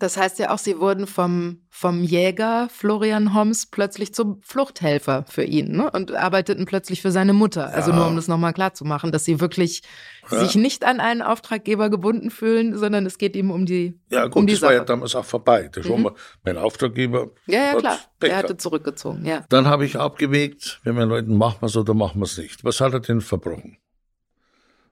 [0.00, 5.44] Das heißt ja auch, Sie wurden vom, vom Jäger Florian Homs plötzlich zum Fluchthelfer für
[5.44, 5.90] ihn ne?
[5.90, 7.68] und arbeiteten plötzlich für seine Mutter.
[7.74, 7.98] Also ja.
[7.98, 9.82] Nur um das nochmal klar zu machen, dass Sie wirklich
[10.30, 10.38] ja.
[10.38, 14.36] sich nicht an einen Auftraggeber gebunden fühlen, sondern es geht ihm um die Ja gut,
[14.36, 14.70] um die das Sache.
[14.70, 15.68] war ja damals auch vorbei.
[15.70, 16.04] Das mhm.
[16.04, 17.28] war mein Auftraggeber.
[17.44, 17.98] Ja, ja, klar.
[18.22, 19.44] Er hatte zurückgezogen, ja.
[19.50, 22.64] Dann habe ich abgewegt, wenn wir Leuten, machen wir es oder machen wir es nicht.
[22.64, 23.76] Was hat er denn verbrochen?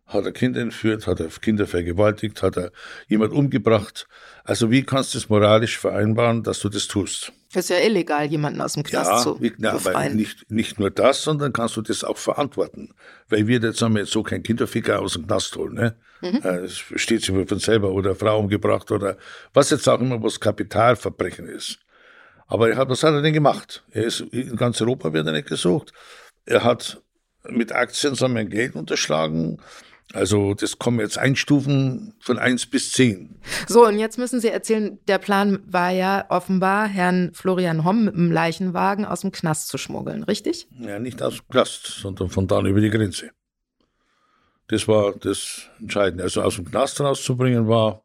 [0.09, 1.07] Hat er Kinder entführt?
[1.07, 2.43] Hat er Kinder vergewaltigt?
[2.43, 2.73] Hat er
[3.09, 4.09] jemand umgebracht?
[4.43, 7.33] Also wie kannst du es moralisch vereinbaren, dass du das tust?
[7.53, 10.17] Das ist ja illegal, jemanden aus dem Knast ja, zu wie, na, befreien.
[10.17, 12.95] Nicht, nicht nur das, sondern kannst du das auch verantworten.
[13.29, 15.75] Weil wir jetzt haben wir jetzt so keinen Kinderficker aus dem Knast holen.
[15.75, 15.97] Ne?
[16.23, 16.41] Mhm.
[16.43, 19.19] Äh, es steht sich von selber oder Frau umgebracht oder
[19.53, 21.81] was jetzt auch immer, was Kapitalverbrechen ist.
[22.47, 23.85] Aber er hat, was hat er denn gemacht?
[23.91, 25.93] Er ist in ganz Europa wird er nicht gesucht.
[26.47, 27.03] Er hat
[27.47, 29.61] mit Aktien man Geld unterschlagen.
[30.15, 33.37] Also das kommen jetzt Einstufen von eins bis zehn.
[33.67, 38.15] So, und jetzt müssen Sie erzählen, der Plan war ja offenbar, Herrn Florian Homm mit
[38.15, 40.67] dem Leichenwagen aus dem Knast zu schmuggeln, richtig?
[40.81, 43.31] Ja, nicht aus dem Knast, sondern von da über die Grenze.
[44.69, 46.25] Das war das Entscheidende.
[46.25, 48.03] Also aus dem Knast rauszubringen war,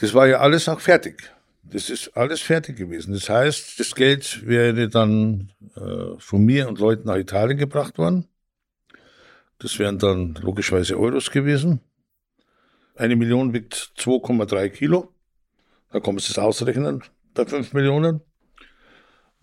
[0.00, 1.32] das war ja alles auch fertig.
[1.62, 3.12] Das ist alles fertig gewesen.
[3.12, 8.26] Das heißt, das Geld wäre dann äh, von mir und Leuten nach Italien gebracht worden.
[9.62, 11.80] Das wären dann logischerweise Euros gewesen.
[12.96, 15.12] Eine Million wiegt 2,3 Kilo.
[15.92, 17.02] Da kann man es ausrechnen
[17.34, 18.20] bei 5 Millionen.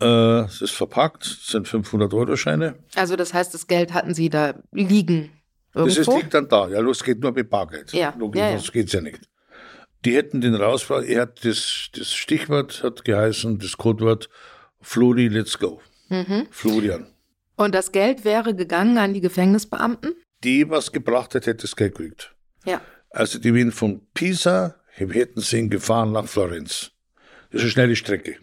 [0.02, 2.76] Äh, es ist verpackt, das sind 500 Euro Scheine.
[2.96, 5.32] Also das heißt, das Geld hatten Sie da liegen
[5.74, 5.86] irgendwo?
[5.86, 6.68] Das ist, liegt dann da.
[6.70, 7.92] Ja, los geht nur mit Bargeld.
[7.94, 8.56] Ja, Logisch, ja, ja.
[8.56, 9.30] das geht's ja nicht.
[10.06, 11.06] Die hätten den rausfahren.
[11.06, 14.30] Er hat das, das Stichwort hat geheißen, das Codewort
[14.82, 15.82] Flori, let's go.
[16.08, 16.48] Mhm.
[16.52, 17.08] Florian.
[17.60, 20.16] Und das Geld wäre gegangen an die Gefängnisbeamten?
[20.46, 22.34] Die, was gebracht hat, hätte das Geld gekriegt.
[22.64, 22.80] Ja.
[23.10, 26.92] Also die wären von Pisa, hätten sie ihn gefahren nach Florenz.
[27.52, 28.38] Das ist eine schnelle Strecke.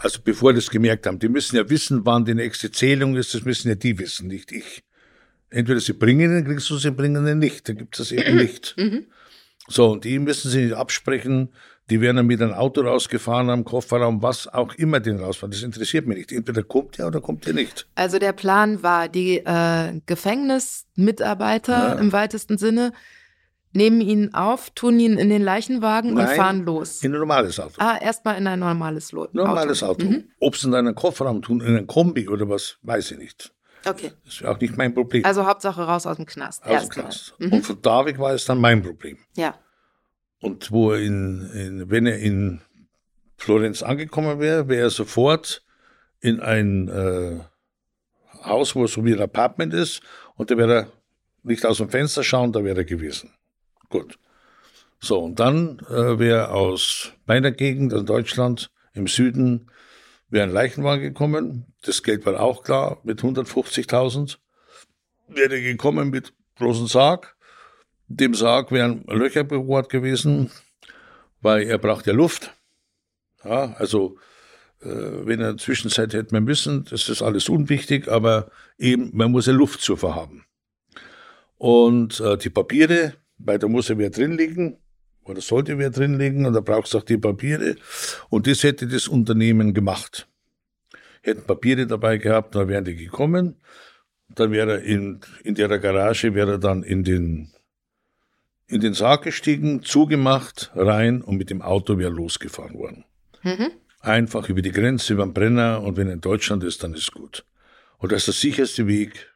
[0.00, 3.44] Also bevor das gemerkt haben, die müssen ja wissen, wann die nächste Zählung ist, das
[3.44, 4.82] müssen ja die wissen, nicht ich.
[5.50, 8.38] Entweder sie bringen ihn, kriegst du sie bringen ihn nicht, dann gibt es das eben
[8.38, 8.74] nicht.
[9.68, 11.54] So, und die müssen sie absprechen,
[11.90, 15.50] die werden dann mit einem Auto rausgefahren am Kofferraum, was auch immer den rausfahren.
[15.50, 16.32] Das interessiert mich nicht.
[16.32, 17.86] Entweder kommt er oder kommt er nicht.
[17.94, 21.92] Also der Plan war, die äh, Gefängnismitarbeiter Ja.
[21.94, 22.92] im weitesten Sinne
[23.72, 27.02] nehmen ihn auf, tun ihn in den Leichenwagen und Nein, fahren los.
[27.02, 27.74] In ein normales Auto.
[27.78, 30.06] Ah, erstmal in ein normales Lo Normales Auto.
[30.06, 30.24] Mhm.
[30.40, 33.52] Ob sie in einen Kofferraum tun, in einen Kombi oder was, weiß ich nicht.
[33.86, 34.12] Okay.
[34.24, 35.24] Das ist auch nicht mein Problem.
[35.24, 36.64] Also Hauptsache raus aus dem Knast.
[36.64, 36.88] aus dem.
[36.88, 37.34] Knast.
[37.38, 37.52] Mhm.
[37.52, 39.18] Und von da weg war es dann mein Problem.
[39.36, 39.54] Ja.
[40.44, 42.60] Und wo er in, in, wenn er in
[43.38, 45.64] Florenz angekommen wäre, wäre er sofort
[46.20, 47.40] in ein äh,
[48.44, 50.02] Haus, wo so wie ein Apartment ist,
[50.36, 50.92] und da wäre er
[51.44, 53.32] nicht aus dem Fenster schauen, da wäre er gewesen.
[53.88, 54.18] Gut.
[55.00, 59.70] So, und dann äh, wäre aus meiner Gegend, in Deutschland, im Süden,
[60.28, 61.72] wäre ein Leichenwagen gekommen.
[61.80, 64.36] Das Geld war auch klar, mit 150.000.
[65.28, 67.33] Wäre gekommen mit großen Sarg.
[68.08, 70.50] Dem Sarg wären Löcher bohrt gewesen,
[71.40, 72.54] weil er braucht ja Luft.
[73.44, 74.18] Ja, also
[74.80, 79.10] äh, wenn er in der Zwischenzeit hätte man müssen, das ist alles unwichtig, aber eben,
[79.14, 80.44] man muss ja Luft zu verhaben.
[81.56, 84.78] Und äh, die Papiere, weil da muss ja wer drin liegen,
[85.24, 87.76] oder sollte wer drin liegen, und da brauchst du auch die Papiere.
[88.28, 90.28] Und das hätte das Unternehmen gemacht.
[91.22, 93.56] Hätten Papiere dabei gehabt, dann wären die gekommen.
[94.28, 97.53] Dann wäre er in, in der Garage, wäre er dann in den,
[98.66, 103.04] in den Sarg gestiegen, zugemacht, rein und mit dem Auto wäre losgefahren worden.
[103.42, 103.70] Mhm.
[104.00, 107.12] Einfach über die Grenze, über den Brenner und wenn er in Deutschland ist, dann ist
[107.12, 107.44] gut.
[107.98, 109.30] Und das ist der sicherste Weg,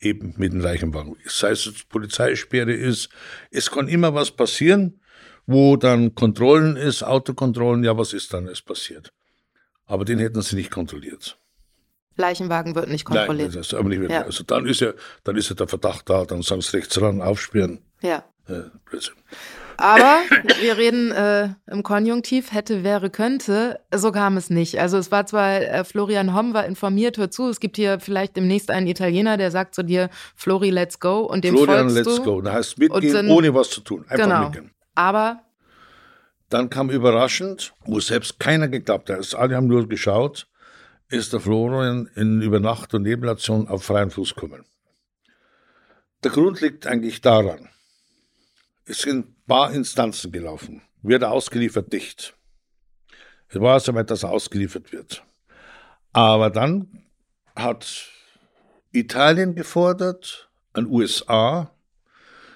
[0.00, 1.16] eben mit dem Leichenwagen.
[1.26, 3.08] Sei es Polizeisperre ist,
[3.50, 5.00] es kann immer was passieren,
[5.46, 8.46] wo dann Kontrollen ist, Autokontrollen, ja, was ist dann?
[8.46, 9.12] Es passiert.
[9.86, 11.38] Aber den hätten sie nicht kontrolliert.
[12.16, 13.54] Leichenwagen wird nicht Nein, kontrolliert.
[13.54, 14.10] das ist aber nicht mehr.
[14.10, 14.22] Ja.
[14.22, 14.92] Also dann ist ja,
[15.24, 17.80] dann ist ja der Verdacht da, dann sagen sie rechts ran, aufsperren.
[18.02, 18.24] ja.
[18.48, 19.14] Äh, Blödsinn.
[19.76, 20.20] Aber
[20.60, 23.78] wir reden äh, im Konjunktiv, hätte, wäre, könnte.
[23.94, 24.80] So kam es nicht.
[24.80, 28.36] Also es war zwar, äh, Florian Homm war informiert, hör zu, es gibt hier vielleicht
[28.36, 31.20] demnächst einen Italiener, der sagt zu dir, Flori, let's go.
[31.20, 32.22] Und dem Florian, let's du.
[32.24, 32.40] go.
[32.40, 34.04] Da heißt mitgehen, dann- ohne was zu tun.
[34.08, 34.44] Einfach Genau.
[34.44, 34.70] mitgehen.
[34.94, 35.40] Aber
[36.50, 40.48] Dann kam überraschend, wo selbst keiner geglaubt hat, alle haben nur geschaut,
[41.10, 44.64] ist der Florian in Übernacht- und Nebelation auf freien Fuß gekommen.
[46.24, 47.68] Der Grund liegt eigentlich daran,
[48.88, 50.82] es sind ein paar Instanzen gelaufen.
[51.02, 51.92] Wird er ausgeliefert?
[51.92, 52.34] Nicht.
[53.48, 55.22] Es war soweit, dass er ausgeliefert wird.
[56.12, 57.04] Aber dann
[57.54, 58.08] hat
[58.92, 61.70] Italien gefordert, an USA,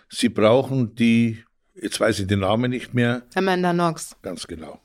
[0.09, 4.17] sie brauchen die, jetzt weiß ich den Namen nicht mehr, Amanda Knox.
[4.23, 4.81] Ganz genau.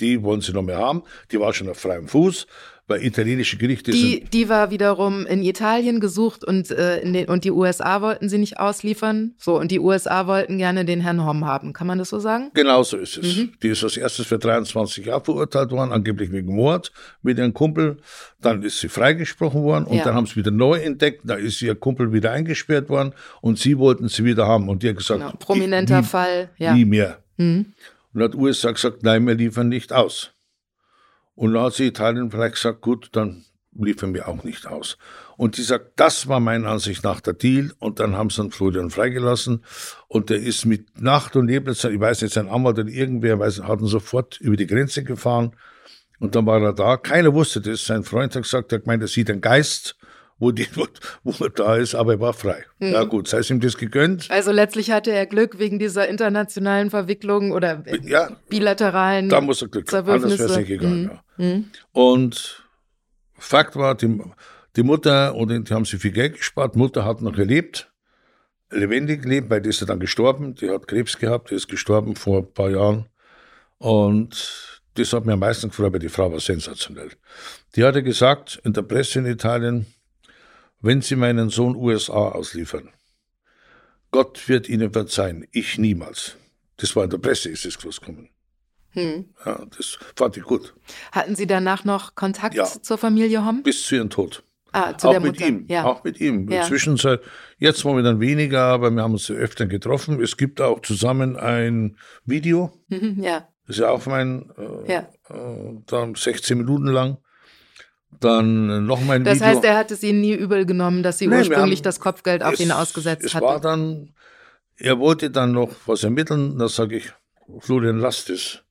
[0.00, 1.02] Die wollen sie noch mehr haben.
[1.30, 2.46] Die war schon auf freiem Fuß,
[2.92, 4.32] weil italienische Gerichte Die, sind.
[4.34, 8.38] die war wiederum in Italien gesucht und, äh, in den, und die USA wollten sie
[8.38, 9.34] nicht ausliefern.
[9.38, 11.72] So, und die USA wollten gerne den Herrn Homm haben.
[11.72, 12.50] Kann man das so sagen?
[12.54, 13.36] Genauso ist es.
[13.36, 13.52] Mhm.
[13.62, 17.96] Die ist als erstes für 23 Jahre verurteilt worden, angeblich wegen Mord mit ihrem Kumpel.
[18.40, 20.04] Dann ist sie freigesprochen worden und Ja.
[20.04, 21.22] dann haben sie wieder neu entdeckt.
[21.24, 24.68] Da ist ihr Kumpel wieder eingesperrt worden und sie wollten sie wieder haben.
[24.68, 25.32] Und die hat gesagt, Genau.
[25.38, 26.50] Prominenter ich, nie, Fall.
[26.58, 26.74] Ja.
[26.74, 27.18] nie mehr.
[27.38, 27.66] Mhm.
[28.14, 30.31] Und hat USA gesagt, nein, wir liefern nicht aus.
[31.34, 34.98] Und dann hat sie Italien vielleicht gesagt, gut, dann liefern wir auch nicht aus.
[35.36, 37.72] Und die sagt, das war meiner Ansicht nach der Deal.
[37.78, 39.64] Und dann haben sie dann Florian freigelassen.
[40.08, 43.62] Und der ist mit Nacht und Nebelzeit, ich weiß nicht, sein Anwalt oder irgendwer, weiß,
[43.62, 45.56] hat ihn sofort über die Grenze gefahren.
[46.18, 46.96] Und dann war er da.
[46.96, 47.84] Keiner wusste das.
[47.84, 49.96] Sein Freund hat gesagt, er hat gemeint, er sieht einen Geist,
[50.42, 50.66] wo, die,
[51.22, 52.64] wo, er da ist, aber er war frei.
[52.80, 52.92] Mhm.
[52.92, 54.28] Ja gut, sei es ihm das gegönnt.
[54.28, 59.68] Also letztlich hatte er Glück wegen dieser internationalen Verwicklung oder ja, bilateralen Da muss er
[59.68, 61.10] Glück haben, anders wäre es nicht gegangen.
[61.36, 61.44] Mhm.
[61.44, 61.54] Ja.
[61.54, 61.64] Mhm.
[61.92, 62.64] Und
[63.38, 64.20] Fakt war, die,
[64.74, 67.92] die Mutter, und die haben sie viel Geld gespart, Mutter hat noch gelebt,
[68.70, 72.16] lebendig gelebt, weil die ist ja dann gestorben, die hat Krebs gehabt, die ist gestorben
[72.16, 73.06] vor ein paar Jahren.
[73.78, 77.10] Und das hat mir am meisten gefreut, weil die Frau war sensationell.
[77.76, 79.86] Die hatte gesagt in der Presse in Italien,
[80.82, 82.90] wenn Sie meinen Sohn USA ausliefern,
[84.10, 86.36] Gott wird Ihnen verzeihen, ich niemals.
[86.76, 88.28] Das war in der Presse, ist es rausgekommen.
[88.90, 89.30] Hm.
[89.46, 90.74] Ja, das fand ich gut.
[91.12, 93.62] Hatten Sie danach noch Kontakt ja, zur Familie Homm?
[93.62, 94.44] Bis zu ihrem Tod.
[94.72, 95.48] Ah, zu auch der mit Mutter.
[95.48, 95.84] ihm, ja.
[95.84, 96.50] auch mit ihm.
[96.50, 96.62] Ja.
[96.62, 97.20] Zwischenzeit,
[97.58, 100.20] jetzt momentan weniger, aber wir haben uns öfter getroffen.
[100.20, 102.72] Es gibt auch zusammen ein Video.
[102.88, 103.48] Mhm, ja.
[103.66, 105.08] Das ist ja auch mein, äh, ja.
[105.28, 107.18] äh, dann 16 Minuten lang.
[108.22, 109.46] Dann noch mal ein das Video.
[109.46, 112.42] heißt, er hat es Ihnen nie übel genommen, dass Sie Nein, ursprünglich haben, das Kopfgeld
[112.42, 113.44] auf es, ihn ausgesetzt es hatten.
[113.44, 114.14] War dann,
[114.76, 117.12] er wollte dann noch was ermitteln, da sage ich,
[117.60, 118.62] Florian, lasst es.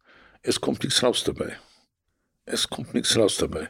[0.41, 1.57] Es kommt nichts raus dabei.
[2.45, 3.69] Es kommt nichts raus dabei.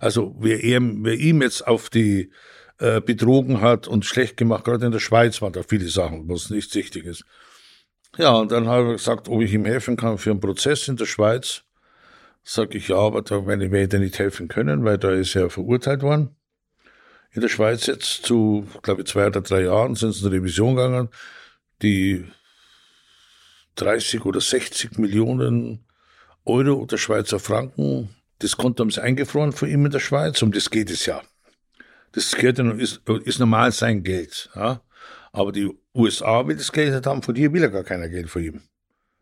[0.00, 2.30] Also wer, er, wer ihm jetzt auf die
[2.78, 6.50] äh, betrogen hat und schlecht gemacht, gerade in der Schweiz waren da viele Sachen, was
[6.50, 7.24] nicht richtig ist.
[8.16, 10.96] Ja, und dann habe ich gesagt, ob ich ihm helfen kann für einen Prozess in
[10.96, 11.62] der Schweiz.
[12.50, 15.50] Sag ich, ja, aber da werde ich dir nicht helfen können, weil da ist er
[15.50, 16.34] verurteilt worden.
[17.30, 20.74] In der Schweiz jetzt zu, glaube ich, zwei oder drei Jahren sind sie in Revision
[20.74, 21.10] gegangen,
[21.82, 22.24] die
[23.74, 25.84] 30 oder 60 Millionen
[26.46, 30.50] Euro oder Schweizer Franken, das Konto haben sie eingefroren von ihm in der Schweiz, um
[30.50, 31.20] das geht es ja.
[32.12, 34.48] Das gehört ja, ist, ist normal sein Geld.
[34.54, 34.80] Ja?
[35.32, 38.42] Aber die USA will das Geld haben, von dir will er gar keiner Geld von
[38.42, 38.62] ihm.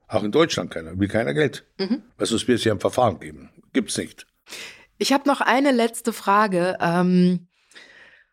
[0.09, 1.65] Auch in Deutschland keiner, will keiner Geld.
[1.79, 2.03] Mhm.
[2.17, 3.51] Weil sonst wird es ja ein Verfahren geben.
[3.73, 4.27] Gibt's nicht.
[4.99, 6.77] Ich habe noch eine letzte Frage.
[6.81, 7.49] Ähm,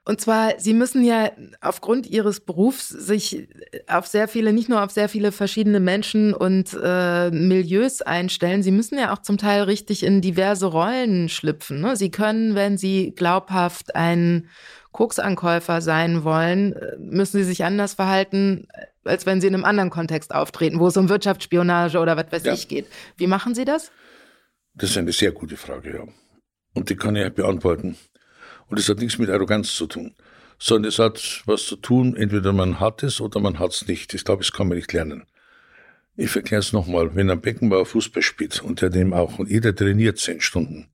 [0.05, 3.47] und zwar, Sie müssen ja aufgrund Ihres Berufs sich
[3.87, 8.63] auf sehr viele, nicht nur auf sehr viele verschiedene Menschen und äh, Milieus einstellen.
[8.63, 11.79] Sie müssen ja auch zum Teil richtig in diverse Rollen schlüpfen.
[11.79, 11.95] Ne?
[11.95, 14.49] Sie können, wenn Sie glaubhaft ein
[14.91, 18.67] Koksankäufer sein wollen, äh, müssen sie sich anders verhalten,
[19.03, 22.43] als wenn sie in einem anderen Kontext auftreten, wo es um Wirtschaftsspionage oder was weiß
[22.43, 22.53] ja.
[22.53, 22.87] ich geht.
[23.17, 23.91] Wie machen Sie das?
[24.75, 26.03] Das ist eine sehr gute Frage, ja.
[26.73, 27.97] Und die kann ich beantworten.
[28.67, 30.15] Und es hat nichts mit Arroganz zu tun,
[30.57, 34.13] sondern es hat was zu tun, entweder man hat es oder man hat es nicht.
[34.13, 35.25] Ich glaube, das kann man nicht lernen.
[36.15, 37.15] Ich erkläre es nochmal.
[37.15, 40.87] Wenn ein Beckenbauer Fußball spielt und der dem auch, und jeder trainiert zehn Stunden,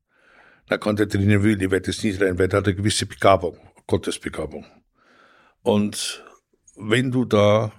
[0.68, 3.06] dann kann der trainieren will, die wird es nicht rein, weil der hat eine gewisse
[3.06, 3.58] Begabung.
[3.88, 4.66] Gottesbegabung.
[5.64, 6.24] Und
[6.78, 7.72] wenn du da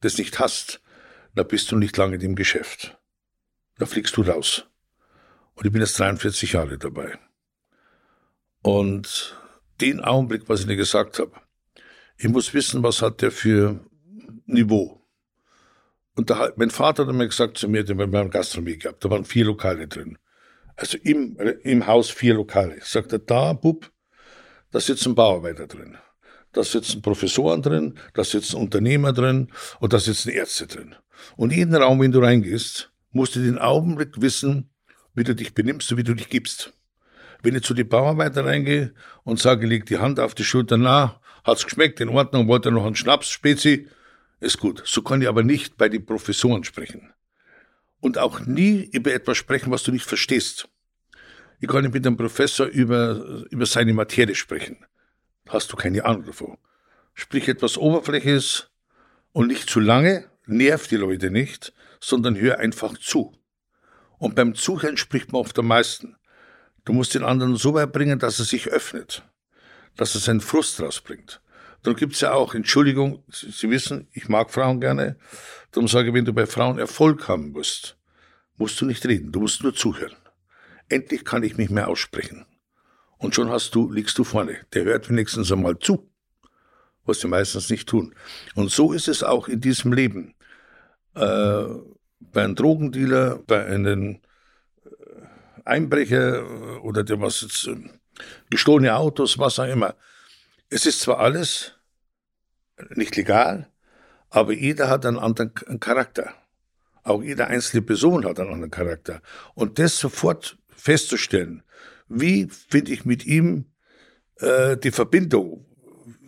[0.00, 0.80] das nicht hast,
[1.34, 2.98] dann bist du nicht lange in dem Geschäft.
[3.78, 4.66] Da fliegst du raus.
[5.54, 7.18] Und ich bin jetzt 43 Jahre dabei.
[8.62, 9.36] Und
[9.80, 11.32] den Augenblick, was ich dir gesagt habe,
[12.16, 13.80] ich muss wissen, was hat der für
[14.46, 15.00] Niveau.
[16.16, 19.24] Und da, mein Vater hat mir gesagt zu mir, wir haben Gastronomie gehabt, da waren
[19.24, 20.18] vier Lokale drin.
[20.76, 22.78] Also im, im Haus vier Lokale.
[22.82, 23.90] Sagt er, da, Bub,
[24.70, 25.96] da sitzen Bauarbeiter drin.
[26.52, 30.96] Da sitzen Professoren drin, da sitzen Unternehmer drin und da sitzen Ärzte drin.
[31.36, 34.70] Und jeden Raum, wenn du reingehst, musst du den Augenblick wissen,
[35.14, 36.72] wie du dich benimmst und wie du dich gibst.
[37.42, 38.92] Wenn ich zu den Bauarbeiter reingehe
[39.24, 42.84] und sage, leg die Hand auf die Schulter, na, hat's geschmeckt, in Ordnung, wollte noch
[42.84, 43.88] einen Schnaps, Spezi,
[44.40, 44.82] ist gut.
[44.86, 47.12] So kann ich aber nicht bei den Professoren sprechen.
[48.00, 50.68] Und auch nie über etwas sprechen, was du nicht verstehst.
[51.60, 54.78] Ich kann nicht mit einem Professor über, über seine Materie sprechen.
[55.50, 56.58] Hast du keine Ahnung davon.
[57.12, 58.70] Sprich etwas Oberfläches
[59.32, 63.36] und nicht zu lange, nervt die Leute nicht, sondern hör einfach zu.
[64.18, 66.16] Und beim Zuhören spricht man oft am meisten.
[66.84, 69.24] Du musst den anderen so weit bringen, dass er sich öffnet,
[69.96, 71.42] dass er seinen Frust rausbringt.
[71.82, 75.16] Darum gibt's ja auch, Entschuldigung, Sie wissen, ich mag Frauen gerne,
[75.72, 77.96] darum sage ich, wenn du bei Frauen Erfolg haben musst,
[78.56, 80.14] musst du nicht reden, du musst nur zuhören.
[80.88, 82.46] Endlich kann ich mich mehr aussprechen.
[83.20, 84.56] Und schon hast du, liegst du vorne.
[84.72, 86.10] Der hört wenigstens einmal zu,
[87.04, 88.14] was sie meistens nicht tun.
[88.54, 90.34] Und so ist es auch in diesem Leben.
[91.14, 91.64] Äh,
[92.20, 94.20] bei einem Drogendealer, bei einem
[94.84, 94.88] äh,
[95.66, 97.76] Einbrecher oder dem was jetzt, äh,
[98.48, 99.96] gestohlene Autos, was auch immer.
[100.70, 101.74] Es ist zwar alles
[102.94, 103.68] nicht legal,
[104.30, 106.34] aber jeder hat einen anderen Charakter.
[107.02, 109.20] Auch jede einzelne Person hat einen anderen Charakter.
[109.54, 111.62] Und das sofort festzustellen,
[112.10, 113.66] wie finde ich mit ihm
[114.36, 115.64] äh, die Verbindung,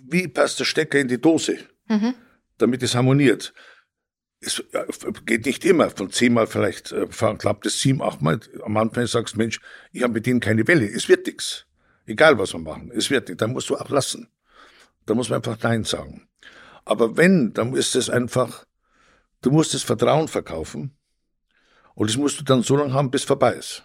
[0.09, 1.59] wie passt der Stecker in die Dose,
[1.89, 2.14] mhm.
[2.59, 3.53] damit es harmoniert.
[4.41, 4.87] Es äh,
[5.26, 8.41] geht nicht immer, von zehnmal vielleicht äh, klappt es sieben, achtmal.
[8.64, 9.61] Am Anfang sagst du, Mensch,
[9.93, 11.66] ich habe mit denen keine Welle, es wird nichts.
[12.07, 12.91] Egal, was wir machen.
[12.95, 13.41] Es wird nicht.
[13.41, 14.28] Dann musst du auch lassen.
[15.07, 16.28] Da muss man einfach Nein sagen.
[16.85, 18.66] Aber wenn, dann ist es einfach,
[19.41, 20.97] du musst das Vertrauen verkaufen
[21.95, 23.85] und das musst du dann so lange haben, bis vorbei ist.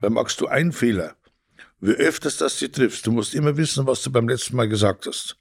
[0.00, 1.16] Weil magst du einen Fehler,
[1.80, 5.06] wie öfters das du triffst, du musst immer wissen, was du beim letzten Mal gesagt
[5.06, 5.36] hast.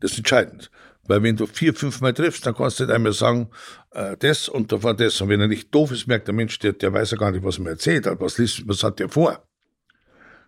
[0.00, 0.70] Das ist entscheidend.
[1.04, 3.50] Weil wenn du vier, fünf Mal triffst, dann kannst du nicht einmal sagen,
[3.92, 5.20] äh, das und da war das.
[5.20, 7.42] Und wenn er nicht doof ist, merkt der Mensch, der, der weiß ja gar nicht,
[7.42, 8.20] was er mir erzählt hat.
[8.20, 9.42] Was, liest, was hat der vor?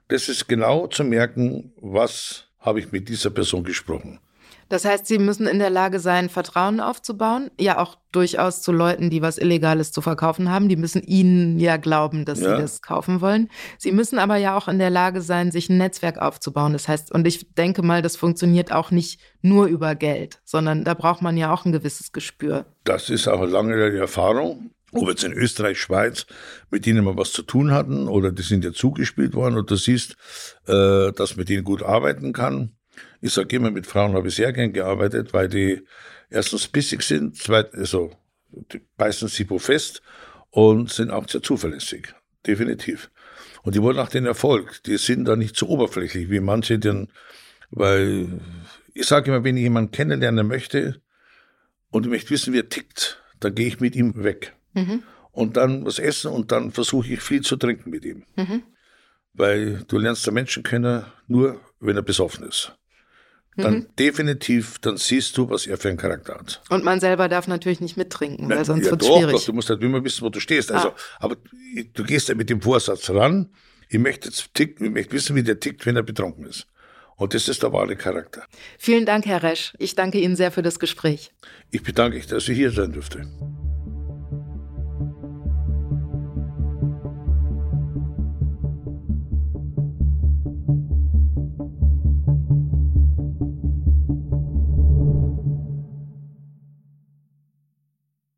[0.09, 4.21] Das ist genau zu merken, was habe ich mit dieser Person gesprochen.
[4.73, 7.51] Das heißt, Sie müssen in der Lage sein, Vertrauen aufzubauen.
[7.61, 10.71] Ja, auch durchaus zu Leuten, die was Illegales zu verkaufen haben.
[10.71, 12.57] Die müssen Ihnen ja glauben, dass ja.
[12.57, 13.51] Sie das kaufen wollen.
[13.77, 16.73] Sie müssen aber ja auch in der Lage sein, sich ein Netzwerk aufzubauen.
[16.73, 20.95] Das heißt, und ich denke mal, das funktioniert auch nicht nur über Geld, sondern da
[20.95, 22.65] braucht man ja auch ein gewisses Gespür.
[22.85, 26.27] Das ist auch lange Erfahrung ob jetzt in Österreich, Schweiz,
[26.71, 29.77] mit denen wir was zu tun hatten oder die sind ja zugespielt worden und du
[29.77, 30.17] siehst,
[30.67, 32.73] äh, dass man mit denen gut arbeiten kann.
[33.23, 35.83] Ich sage immer, mit Frauen habe ich sehr gern gearbeitet, weil die
[36.29, 38.11] erstens bissig sind, zweitens, also
[38.51, 40.03] die beißen sich wo fest
[40.51, 42.13] und sind auch sehr zuverlässig.
[42.45, 43.13] Definitiv.
[43.63, 44.83] Und die wollen auch den Erfolg.
[44.83, 47.09] Die sind da nicht so oberflächlich wie manche, denn,
[47.71, 48.41] weil
[48.93, 51.01] ich sage immer, wenn ich jemanden kennenlernen möchte
[51.91, 54.53] und ich möchte wissen, wie er tickt, dann gehe ich mit ihm weg.
[54.75, 55.05] Mhm.
[55.31, 58.25] Und dann was essen und dann versuche ich viel zu trinken mit ihm.
[58.35, 58.65] Mhm.
[59.33, 62.77] Weil du lernst den Menschen kennen nur, wenn er besoffen ist
[63.57, 63.87] dann mhm.
[63.99, 66.63] definitiv, dann siehst du, was er für einen Charakter hat.
[66.71, 69.33] Und man selber darf natürlich nicht mittrinken, weil sonst ja, wird es schwierig.
[69.33, 70.73] Doch, du musst halt immer wissen, wo du stehst.
[70.73, 70.97] Also, ah.
[71.21, 71.37] aber
[71.93, 73.51] du gehst ja mit dem Vorsatz ran,
[73.89, 76.67] ich möchte jetzt ticken, ich möchte wissen, wie der tickt, wenn er betrunken ist.
[77.17, 78.47] Und das ist der wahre Charakter.
[78.79, 79.75] Vielen Dank, Herr Resch.
[79.79, 81.31] Ich danke Ihnen sehr für das Gespräch.
[81.71, 83.29] Ich bedanke mich, dass ich hier sein durfte.